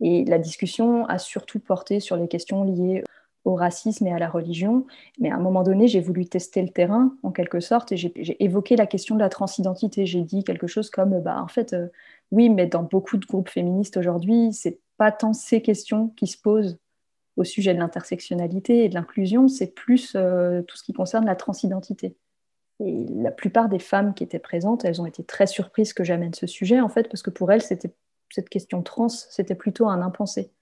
Et 0.00 0.24
la 0.24 0.38
discussion 0.38 1.04
a 1.06 1.18
surtout 1.18 1.58
porté 1.58 1.98
sur 1.98 2.16
les 2.16 2.28
questions 2.28 2.64
liées 2.64 3.02
au 3.44 3.54
racisme 3.54 4.06
et 4.06 4.12
à 4.12 4.18
la 4.18 4.28
religion. 4.28 4.86
Mais 5.18 5.30
à 5.30 5.34
un 5.34 5.40
moment 5.40 5.62
donné, 5.62 5.88
j'ai 5.88 6.00
voulu 6.00 6.26
tester 6.26 6.62
le 6.62 6.68
terrain, 6.68 7.14
en 7.22 7.32
quelque 7.32 7.60
sorte, 7.60 7.90
et 7.92 7.96
j'ai 7.96 8.42
évoqué 8.42 8.76
la 8.76 8.86
question 8.86 9.16
de 9.16 9.20
la 9.20 9.28
transidentité. 9.28 10.06
J'ai 10.06 10.22
dit 10.22 10.44
quelque 10.44 10.68
chose 10.68 10.90
comme, 10.90 11.20
bah, 11.20 11.42
en 11.42 11.48
fait, 11.48 11.72
euh, 11.72 11.88
oui, 12.30 12.50
mais 12.50 12.66
dans 12.66 12.82
beaucoup 12.82 13.16
de 13.16 13.26
groupes 13.26 13.48
féministes 13.48 13.96
aujourd'hui, 13.96 14.52
c'est 14.52 14.78
pas 14.96 15.10
tant 15.10 15.32
ces 15.32 15.60
questions 15.60 16.08
qui 16.16 16.26
se 16.28 16.38
posent 16.40 16.78
au 17.40 17.44
sujet 17.44 17.72
de 17.72 17.78
l'intersectionnalité 17.78 18.84
et 18.84 18.90
de 18.90 18.94
l'inclusion, 18.94 19.48
c'est 19.48 19.74
plus 19.74 20.12
euh, 20.14 20.60
tout 20.62 20.76
ce 20.76 20.82
qui 20.82 20.92
concerne 20.92 21.24
la 21.24 21.36
transidentité. 21.36 22.14
Et 22.84 23.06
la 23.08 23.30
plupart 23.30 23.70
des 23.70 23.78
femmes 23.78 24.12
qui 24.12 24.22
étaient 24.22 24.38
présentes, 24.38 24.84
elles 24.84 25.00
ont 25.00 25.06
été 25.06 25.24
très 25.24 25.46
surprises 25.46 25.94
que 25.94 26.04
j'amène 26.04 26.34
ce 26.34 26.46
sujet, 26.46 26.80
en 26.80 26.90
fait, 26.90 27.08
parce 27.08 27.22
que 27.22 27.30
pour 27.30 27.50
elles, 27.50 27.62
c'était 27.62 27.94
cette 28.30 28.50
question 28.50 28.82
trans, 28.82 29.08
c'était 29.08 29.54
plutôt 29.54 29.88
un 29.88 30.02
impensé. 30.02 30.52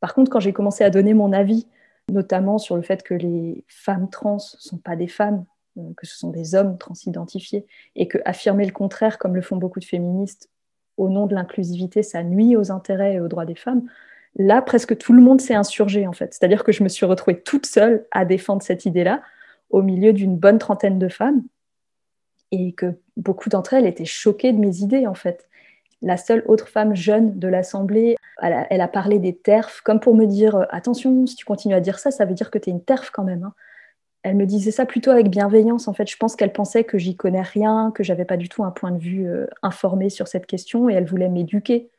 Par 0.00 0.14
contre, 0.14 0.30
quand 0.30 0.40
j'ai 0.40 0.54
commencé 0.54 0.84
à 0.84 0.90
donner 0.90 1.12
mon 1.12 1.34
avis, 1.34 1.66
notamment 2.10 2.56
sur 2.56 2.76
le 2.76 2.82
fait 2.82 3.02
que 3.02 3.14
les 3.14 3.64
femmes 3.68 4.08
trans 4.08 4.36
ne 4.36 4.58
sont 4.58 4.78
pas 4.78 4.96
des 4.96 5.08
femmes, 5.08 5.44
euh, 5.76 5.92
que 5.98 6.06
ce 6.06 6.16
sont 6.16 6.30
des 6.30 6.54
hommes 6.54 6.78
transidentifiés, 6.78 7.66
et 7.94 8.08
que 8.08 8.18
affirmer 8.24 8.64
le 8.64 8.72
contraire, 8.72 9.18
comme 9.18 9.34
le 9.34 9.42
font 9.42 9.56
beaucoup 9.56 9.80
de 9.80 9.84
féministes, 9.84 10.48
au 10.96 11.10
nom 11.10 11.26
de 11.26 11.34
l'inclusivité, 11.34 12.02
ça 12.02 12.22
nuit 12.22 12.56
aux 12.56 12.72
intérêts 12.72 13.16
et 13.16 13.20
aux 13.20 13.28
droits 13.28 13.44
des 13.44 13.54
femmes, 13.54 13.86
là, 14.36 14.62
presque 14.62 14.96
tout 14.96 15.12
le 15.12 15.22
monde 15.22 15.40
s'est 15.40 15.54
insurgé, 15.54 16.06
en 16.06 16.12
fait. 16.12 16.34
C'est-à-dire 16.34 16.64
que 16.64 16.72
je 16.72 16.82
me 16.82 16.88
suis 16.88 17.06
retrouvée 17.06 17.40
toute 17.40 17.66
seule 17.66 18.06
à 18.10 18.24
défendre 18.24 18.62
cette 18.62 18.84
idée-là, 18.84 19.22
au 19.70 19.82
milieu 19.82 20.12
d'une 20.12 20.36
bonne 20.36 20.58
trentaine 20.58 20.98
de 20.98 21.08
femmes, 21.08 21.42
et 22.52 22.72
que 22.72 22.94
beaucoup 23.16 23.48
d'entre 23.48 23.74
elles 23.74 23.86
étaient 23.86 24.04
choquées 24.04 24.52
de 24.52 24.58
mes 24.58 24.78
idées, 24.78 25.06
en 25.06 25.14
fait. 25.14 25.48
La 26.02 26.16
seule 26.16 26.44
autre 26.46 26.68
femme 26.68 26.94
jeune 26.94 27.38
de 27.38 27.48
l'Assemblée, 27.48 28.16
elle, 28.40 28.80
a, 28.80 28.88
parlé 28.88 29.18
des 29.18 29.34
TERF, 29.34 29.80
comme 29.80 29.98
pour 29.98 30.14
me 30.14 30.26
dire, 30.26 30.56
euh, 30.56 30.64
attention, 30.70 31.26
si 31.26 31.36
tu 31.36 31.44
continues 31.46 31.74
à 31.74 31.80
dire 31.80 31.98
ça, 31.98 32.10
ça 32.10 32.26
veut 32.26 32.34
dire 32.34 32.50
que 32.50 32.58
tu 32.58 32.68
es 32.68 32.72
une 32.72 32.84
TERF 32.84 33.10
quand 33.10 33.24
même. 33.24 33.44
Hein 33.44 33.54
elle 34.26 34.34
me 34.34 34.44
disait 34.44 34.72
ça 34.72 34.86
plutôt 34.86 35.12
avec 35.12 35.30
bienveillance. 35.30 35.86
En 35.86 35.92
fait, 35.92 36.10
je 36.10 36.16
pense 36.16 36.34
qu'elle 36.34 36.52
pensait 36.52 36.82
que 36.82 36.98
j'y 36.98 37.14
connais 37.14 37.42
rien, 37.42 37.92
que 37.94 38.02
j'avais 38.02 38.24
pas 38.24 38.36
du 38.36 38.48
tout 38.48 38.64
un 38.64 38.72
point 38.72 38.90
de 38.90 38.98
vue 38.98 39.28
euh, 39.28 39.46
informé 39.62 40.10
sur 40.10 40.26
cette 40.26 40.46
question, 40.46 40.90
et 40.90 40.94
elle 40.94 41.04
voulait 41.04 41.28
m'éduquer. 41.28 41.90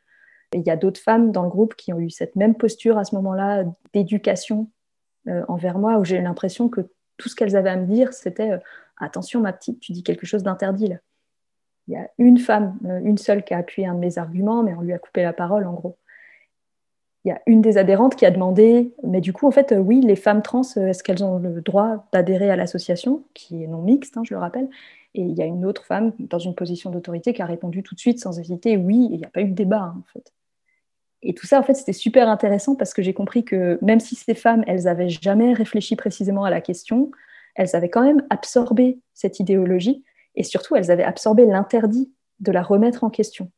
Il 0.54 0.62
y 0.62 0.70
a 0.70 0.76
d'autres 0.76 1.00
femmes 1.00 1.32
dans 1.32 1.42
le 1.42 1.48
groupe 1.48 1.74
qui 1.74 1.92
ont 1.92 1.98
eu 1.98 2.10
cette 2.10 2.36
même 2.36 2.54
posture 2.54 2.98
à 2.98 3.04
ce 3.04 3.14
moment-là 3.16 3.64
d'éducation 3.92 4.70
euh, 5.28 5.44
envers 5.48 5.78
moi, 5.78 5.98
où 5.98 6.04
j'ai 6.04 6.20
l'impression 6.20 6.68
que 6.68 6.80
tout 7.16 7.28
ce 7.28 7.34
qu'elles 7.34 7.56
avaient 7.56 7.70
à 7.70 7.76
me 7.76 7.86
dire, 7.86 8.12
c'était 8.12 8.52
euh, 8.52 8.58
attention 8.96 9.40
ma 9.40 9.52
petite, 9.52 9.80
tu 9.80 9.92
dis 9.92 10.02
quelque 10.02 10.26
chose 10.26 10.42
d'interdit 10.42 10.88
là. 10.88 10.96
Il 11.86 11.94
y 11.94 11.96
a 11.96 12.10
une 12.18 12.36
femme, 12.36 12.78
une 13.02 13.16
seule, 13.16 13.42
qui 13.42 13.54
a 13.54 13.58
appuyé 13.58 13.88
un 13.88 13.94
de 13.94 13.98
mes 13.98 14.18
arguments, 14.18 14.62
mais 14.62 14.74
on 14.74 14.82
lui 14.82 14.92
a 14.92 14.98
coupé 14.98 15.22
la 15.22 15.32
parole 15.32 15.66
en 15.66 15.72
gros 15.72 15.96
il 17.24 17.28
y 17.28 17.32
a 17.32 17.42
une 17.46 17.60
des 17.60 17.78
adhérentes 17.78 18.16
qui 18.16 18.24
a 18.26 18.30
demandé, 18.30 18.94
mais 19.02 19.20
du 19.20 19.32
coup, 19.32 19.46
en 19.46 19.50
fait, 19.50 19.72
euh, 19.72 19.78
oui, 19.78 20.00
les 20.00 20.16
femmes 20.16 20.42
trans, 20.42 20.62
euh, 20.76 20.88
est-ce 20.88 21.02
qu'elles 21.02 21.24
ont 21.24 21.38
le 21.38 21.60
droit 21.60 22.08
d'adhérer 22.12 22.50
à 22.50 22.56
l'association, 22.56 23.24
qui 23.34 23.62
est 23.62 23.66
non 23.66 23.82
mixte, 23.82 24.16
hein, 24.16 24.22
je 24.24 24.34
le 24.34 24.40
rappelle 24.40 24.68
Et 25.14 25.22
il 25.22 25.36
y 25.36 25.42
a 25.42 25.44
une 25.44 25.64
autre 25.66 25.84
femme 25.84 26.12
dans 26.18 26.38
une 26.38 26.54
position 26.54 26.90
d'autorité 26.90 27.32
qui 27.32 27.42
a 27.42 27.46
répondu 27.46 27.82
tout 27.82 27.94
de 27.94 28.00
suite, 28.00 28.20
sans 28.20 28.38
hésiter, 28.38 28.76
oui, 28.76 29.08
il 29.10 29.18
n'y 29.18 29.24
a 29.24 29.28
pas 29.28 29.42
eu 29.42 29.48
de 29.48 29.54
débat, 29.54 29.80
hein, 29.82 29.96
en 29.98 30.12
fait. 30.12 30.32
Et 31.22 31.34
tout 31.34 31.46
ça, 31.46 31.58
en 31.58 31.62
fait, 31.62 31.74
c'était 31.74 31.92
super 31.92 32.28
intéressant 32.28 32.76
parce 32.76 32.94
que 32.94 33.02
j'ai 33.02 33.14
compris 33.14 33.44
que 33.44 33.78
même 33.82 34.00
si 34.00 34.14
ces 34.14 34.34
femmes, 34.34 34.62
elles 34.66 34.84
n'avaient 34.84 35.08
jamais 35.08 35.52
réfléchi 35.52 35.96
précisément 35.96 36.44
à 36.44 36.50
la 36.50 36.60
question, 36.60 37.10
elles 37.54 37.74
avaient 37.74 37.90
quand 37.90 38.04
même 38.04 38.24
absorbé 38.30 39.00
cette 39.14 39.40
idéologie 39.40 40.04
et 40.36 40.44
surtout, 40.44 40.76
elles 40.76 40.90
avaient 40.90 41.04
absorbé 41.04 41.44
l'interdit 41.44 42.12
de 42.38 42.52
la 42.52 42.62
remettre 42.62 43.02
en 43.02 43.10
question. 43.10 43.50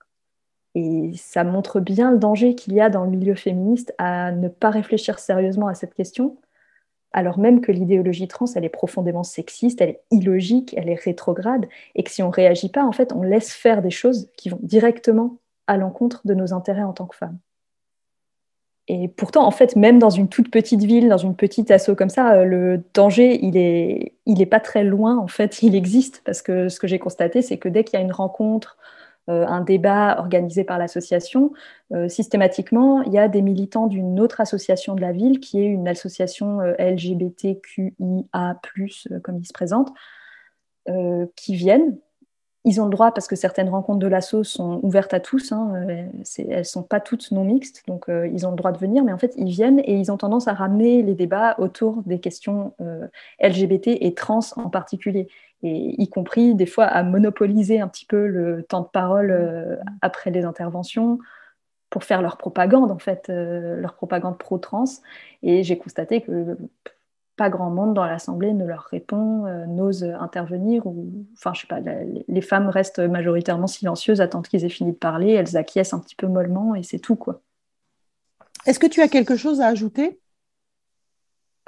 Et 0.75 1.12
ça 1.16 1.44
montre 1.44 1.81
bien 1.81 2.12
le 2.12 2.18
danger 2.18 2.55
qu'il 2.55 2.75
y 2.75 2.81
a 2.81 2.88
dans 2.88 3.05
le 3.05 3.11
milieu 3.11 3.35
féministe 3.35 3.92
à 3.99 4.33
ne 4.33 4.49
pas 4.49 4.70
réfléchir 4.70 5.18
sérieusement 5.18 5.66
à 5.66 5.75
cette 5.75 5.94
question, 5.94 6.38
alors 7.12 7.38
même 7.38 7.61
que 7.61 7.73
l'idéologie 7.73 8.29
trans, 8.29 8.46
elle 8.55 8.64
est 8.64 8.68
profondément 8.68 9.25
sexiste, 9.25 9.81
elle 9.81 9.90
est 9.90 10.03
illogique, 10.12 10.75
elle 10.77 10.88
est 10.88 11.03
rétrograde, 11.03 11.66
et 11.96 12.05
que 12.05 12.11
si 12.11 12.23
on 12.23 12.29
ne 12.29 12.33
réagit 12.33 12.68
pas, 12.68 12.85
en 12.85 12.92
fait, 12.92 13.12
on 13.12 13.23
laisse 13.23 13.53
faire 13.53 13.83
des 13.83 13.90
choses 13.90 14.31
qui 14.37 14.49
vont 14.49 14.61
directement 14.62 15.38
à 15.66 15.77
l'encontre 15.77 16.23
de 16.25 16.35
nos 16.35 16.53
intérêts 16.55 16.85
en 16.85 16.92
tant 16.92 17.07
que 17.07 17.16
femmes. 17.16 17.38
Et 18.92 19.07
pourtant, 19.07 19.46
en 19.46 19.53
fait, 19.53 19.76
même 19.76 20.00
dans 20.00 20.11
une 20.11 20.29
toute 20.29 20.50
petite 20.50 20.83
ville, 20.83 21.09
dans 21.09 21.16
une 21.16 21.37
petite 21.37 21.70
asso 21.70 21.94
comme 21.96 22.09
ça, 22.09 22.35
euh, 22.35 22.44
le 22.44 22.83
danger, 22.92 23.38
il 23.40 23.57
est, 23.57 24.14
il 24.26 24.42
est 24.42 24.46
pas 24.46 24.59
très 24.59 24.83
loin. 24.83 25.16
En 25.16 25.29
fait, 25.29 25.62
il 25.62 25.76
existe 25.76 26.22
parce 26.24 26.42
que 26.42 26.68
ce 26.68 26.81
que 26.81 26.88
j'ai 26.88 26.98
constaté, 26.98 27.40
c'est 27.40 27.57
que 27.57 27.68
dès 27.68 27.85
qu'il 27.85 28.00
y 28.00 28.03
a 28.03 28.05
une 28.05 28.11
rencontre 28.11 28.79
euh, 29.29 29.46
un 29.46 29.61
débat 29.61 30.16
organisé 30.18 30.64
par 30.64 30.76
l'association, 30.76 31.53
euh, 31.92 32.09
systématiquement, 32.09 33.03
il 33.03 33.12
y 33.12 33.18
a 33.18 33.29
des 33.29 33.42
militants 33.42 33.87
d'une 33.87 34.18
autre 34.18 34.40
association 34.40 34.96
de 34.96 35.00
la 35.00 35.12
ville, 35.12 35.38
qui 35.38 35.61
est 35.61 35.66
une 35.66 35.87
association 35.87 36.59
LGBTQIA, 36.81 38.61
comme 39.22 39.38
ils 39.38 39.46
se 39.46 39.53
présentent, 39.53 39.92
qui 41.37 41.55
viennent. 41.55 41.96
Ils 42.64 42.81
ont 42.81 42.85
le 42.85 42.90
droit, 42.90 43.12
parce 43.12 43.27
que 43.27 43.37
certaines 43.37 43.70
rencontres 43.70 44.01
de 44.01 44.07
l'asso 44.07 44.42
sont 44.42 44.81
ouvertes 44.83 45.14
à 45.14 45.20
tous, 45.20 45.53
hein, 45.53 45.73
elles 46.38 46.59
ne 46.59 46.62
sont 46.62 46.83
pas 46.83 47.01
toutes 47.01 47.31
non 47.31 47.44
mixtes, 47.44 47.83
donc 47.87 48.05
ils 48.09 48.46
ont 48.46 48.51
le 48.51 48.57
droit 48.57 48.70
de 48.70 48.79
venir, 48.79 49.03
mais 49.03 49.12
en 49.12 49.18
fait, 49.18 49.33
ils 49.37 49.49
viennent 49.49 49.81
et 49.81 49.94
ils 49.94 50.12
ont 50.12 50.18
tendance 50.18 50.46
à 50.46 50.53
ramener 50.53 51.03
les 51.03 51.14
débats 51.14 51.55
autour 51.57 52.03
des 52.05 52.20
questions 52.20 52.75
LGBT 53.40 53.88
et 54.01 54.12
trans 54.14 54.40
en 54.57 54.68
particulier 54.68 55.29
et 55.62 56.03
y 56.03 56.09
compris 56.09 56.55
des 56.55 56.66
fois 56.66 56.85
à 56.85 57.03
monopoliser 57.03 57.81
un 57.81 57.88
petit 57.88 58.07
peu 58.07 58.27
le 58.27 58.62
temps 58.62 58.81
de 58.81 58.88
parole 58.88 59.31
euh, 59.31 59.77
après 60.01 60.31
les 60.31 60.44
interventions 60.44 61.18
pour 61.90 62.05
faire 62.05 62.23
leur 62.23 62.37
propagande 62.37 62.90
en 62.90 62.99
fait, 62.99 63.29
euh, 63.29 63.77
leur 63.77 63.94
propagande 63.94 64.38
pro-trans. 64.38 64.85
Et 65.42 65.62
j'ai 65.62 65.77
constaté 65.77 66.23
que 66.23 66.57
pas 67.37 67.49
grand 67.49 67.71
monde 67.71 67.95
dans 67.95 68.05
l'Assemblée 68.05 68.53
ne 68.53 68.64
leur 68.66 68.83
répond, 68.90 69.47
euh, 69.47 69.66
n'ose 69.66 70.05
intervenir. 70.05 70.87
Ou, 70.87 71.27
enfin, 71.35 71.53
je 71.55 71.62
sais 71.62 71.66
pas, 71.66 71.81
les 71.81 72.40
femmes 72.43 72.69
restent 72.69 72.99
majoritairement 72.99 73.66
silencieuses, 73.66 74.21
attendent 74.21 74.47
qu'ils 74.47 74.64
aient 74.64 74.69
fini 74.69 74.93
de 74.93 74.97
parler, 74.97 75.33
elles 75.33 75.57
acquiescent 75.57 75.95
un 75.95 76.01
petit 76.01 76.16
peu 76.16 76.27
mollement 76.27 76.75
et 76.75 76.83
c'est 76.83 76.99
tout 76.99 77.16
quoi. 77.16 77.40
Est-ce 78.66 78.79
que 78.79 78.87
tu 78.87 79.01
as 79.01 79.09
quelque 79.09 79.37
chose 79.37 79.61
à 79.61 79.69
ajouter? 79.69 80.21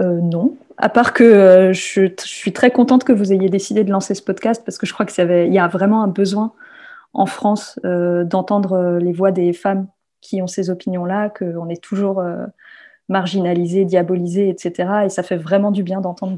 Euh, 0.01 0.21
non, 0.21 0.57
à 0.79 0.89
part 0.89 1.13
que 1.13 1.25
euh, 1.25 1.73
je, 1.73 2.13
suis 2.19 2.53
très 2.53 2.71
contente 2.71 3.05
que 3.05 3.13
vous 3.13 3.33
ayez 3.33 3.49
décidé 3.49 3.85
de 3.85 3.91
lancer 3.91 4.15
ce 4.15 4.23
podcast 4.23 4.63
parce 4.65 4.79
que 4.79 4.87
je 4.87 4.93
crois 4.93 5.07
qu'il 5.07 5.53
y 5.53 5.59
a 5.59 5.69
vraiment 5.69 6.03
un 6.03 6.09
besoin 6.09 6.53
en 7.15 7.27
France 7.27 7.79
d'entendre 7.83 8.99
les 8.99 9.13
voix 9.13 9.33
des 9.33 9.53
femmes 9.53 9.87
qui 10.23 10.41
ont 10.41 10.47
ces 10.47 10.71
opinions-là, 10.71 11.29
qu'on 11.29 11.69
est 11.69 11.83
toujours 11.83 12.23
marginalisé, 13.09 13.85
diabolisé, 13.85 14.49
etc. 14.49 15.05
Et 15.05 15.09
ça 15.09 15.23
fait 15.23 15.37
vraiment 15.37 15.71
du 15.71 15.83
bien 15.83 16.01
d'entendre 16.01 16.37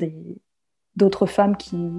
d'autres 0.97 1.27
femmes 1.27 1.57
qui, 1.57 1.91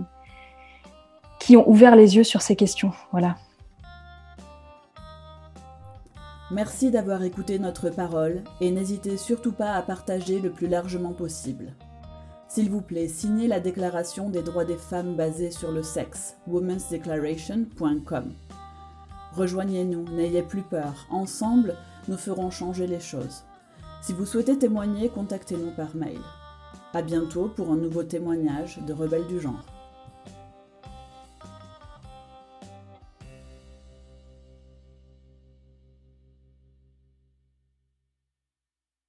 qui 1.39 1.58
ont 1.58 1.69
ouvert 1.69 1.95
les 1.95 2.15
yeux 2.15 2.23
sur 2.23 2.41
ces 2.41 2.56
questions. 2.56 2.91
Voilà. 3.12 3.36
Merci 6.51 6.91
d'avoir 6.91 7.23
écouté 7.23 7.58
notre 7.58 7.89
parole 7.89 8.43
et 8.62 8.69
n'hésitez 8.69 9.17
surtout 9.17 9.51
pas 9.51 9.73
à 9.73 9.82
partager 9.82 10.39
le 10.39 10.51
plus 10.51 10.67
largement 10.67 11.13
possible. 11.13 11.73
S'il 12.47 12.69
vous 12.69 12.82
plaît, 12.82 13.08
signez 13.08 13.47
la 13.47 13.60
déclaration 13.60 14.30
des 14.30 14.43
droits 14.43 14.63
des 14.63 14.78
femmes 14.78 15.15
basée 15.15 15.49
sur 15.49 15.71
le 15.71 15.82
sexe, 15.82 16.38
womensdeclaration.com. 16.47 18.34
Rejoignez-nous, 19.34 20.06
n'ayez 20.15 20.43
plus 20.43 20.62
peur, 20.62 21.08
ensemble, 21.10 21.75
nous 22.08 22.17
ferons 22.17 22.51
changer 22.51 22.86
les 22.86 22.99
choses. 22.99 23.43
Si 24.05 24.13
vous 24.13 24.27
souhaitez 24.27 24.55
témoigner, 24.55 25.09
contactez-nous 25.09 25.71
par 25.71 25.95
mail. 25.95 26.19
À 26.93 27.01
bientôt 27.01 27.47
pour 27.47 27.71
un 27.71 27.75
nouveau 27.75 28.03
témoignage 28.03 28.77
de 28.85 28.93
Rebelles 28.93 29.25
du 29.25 29.39
genre. 29.41 29.65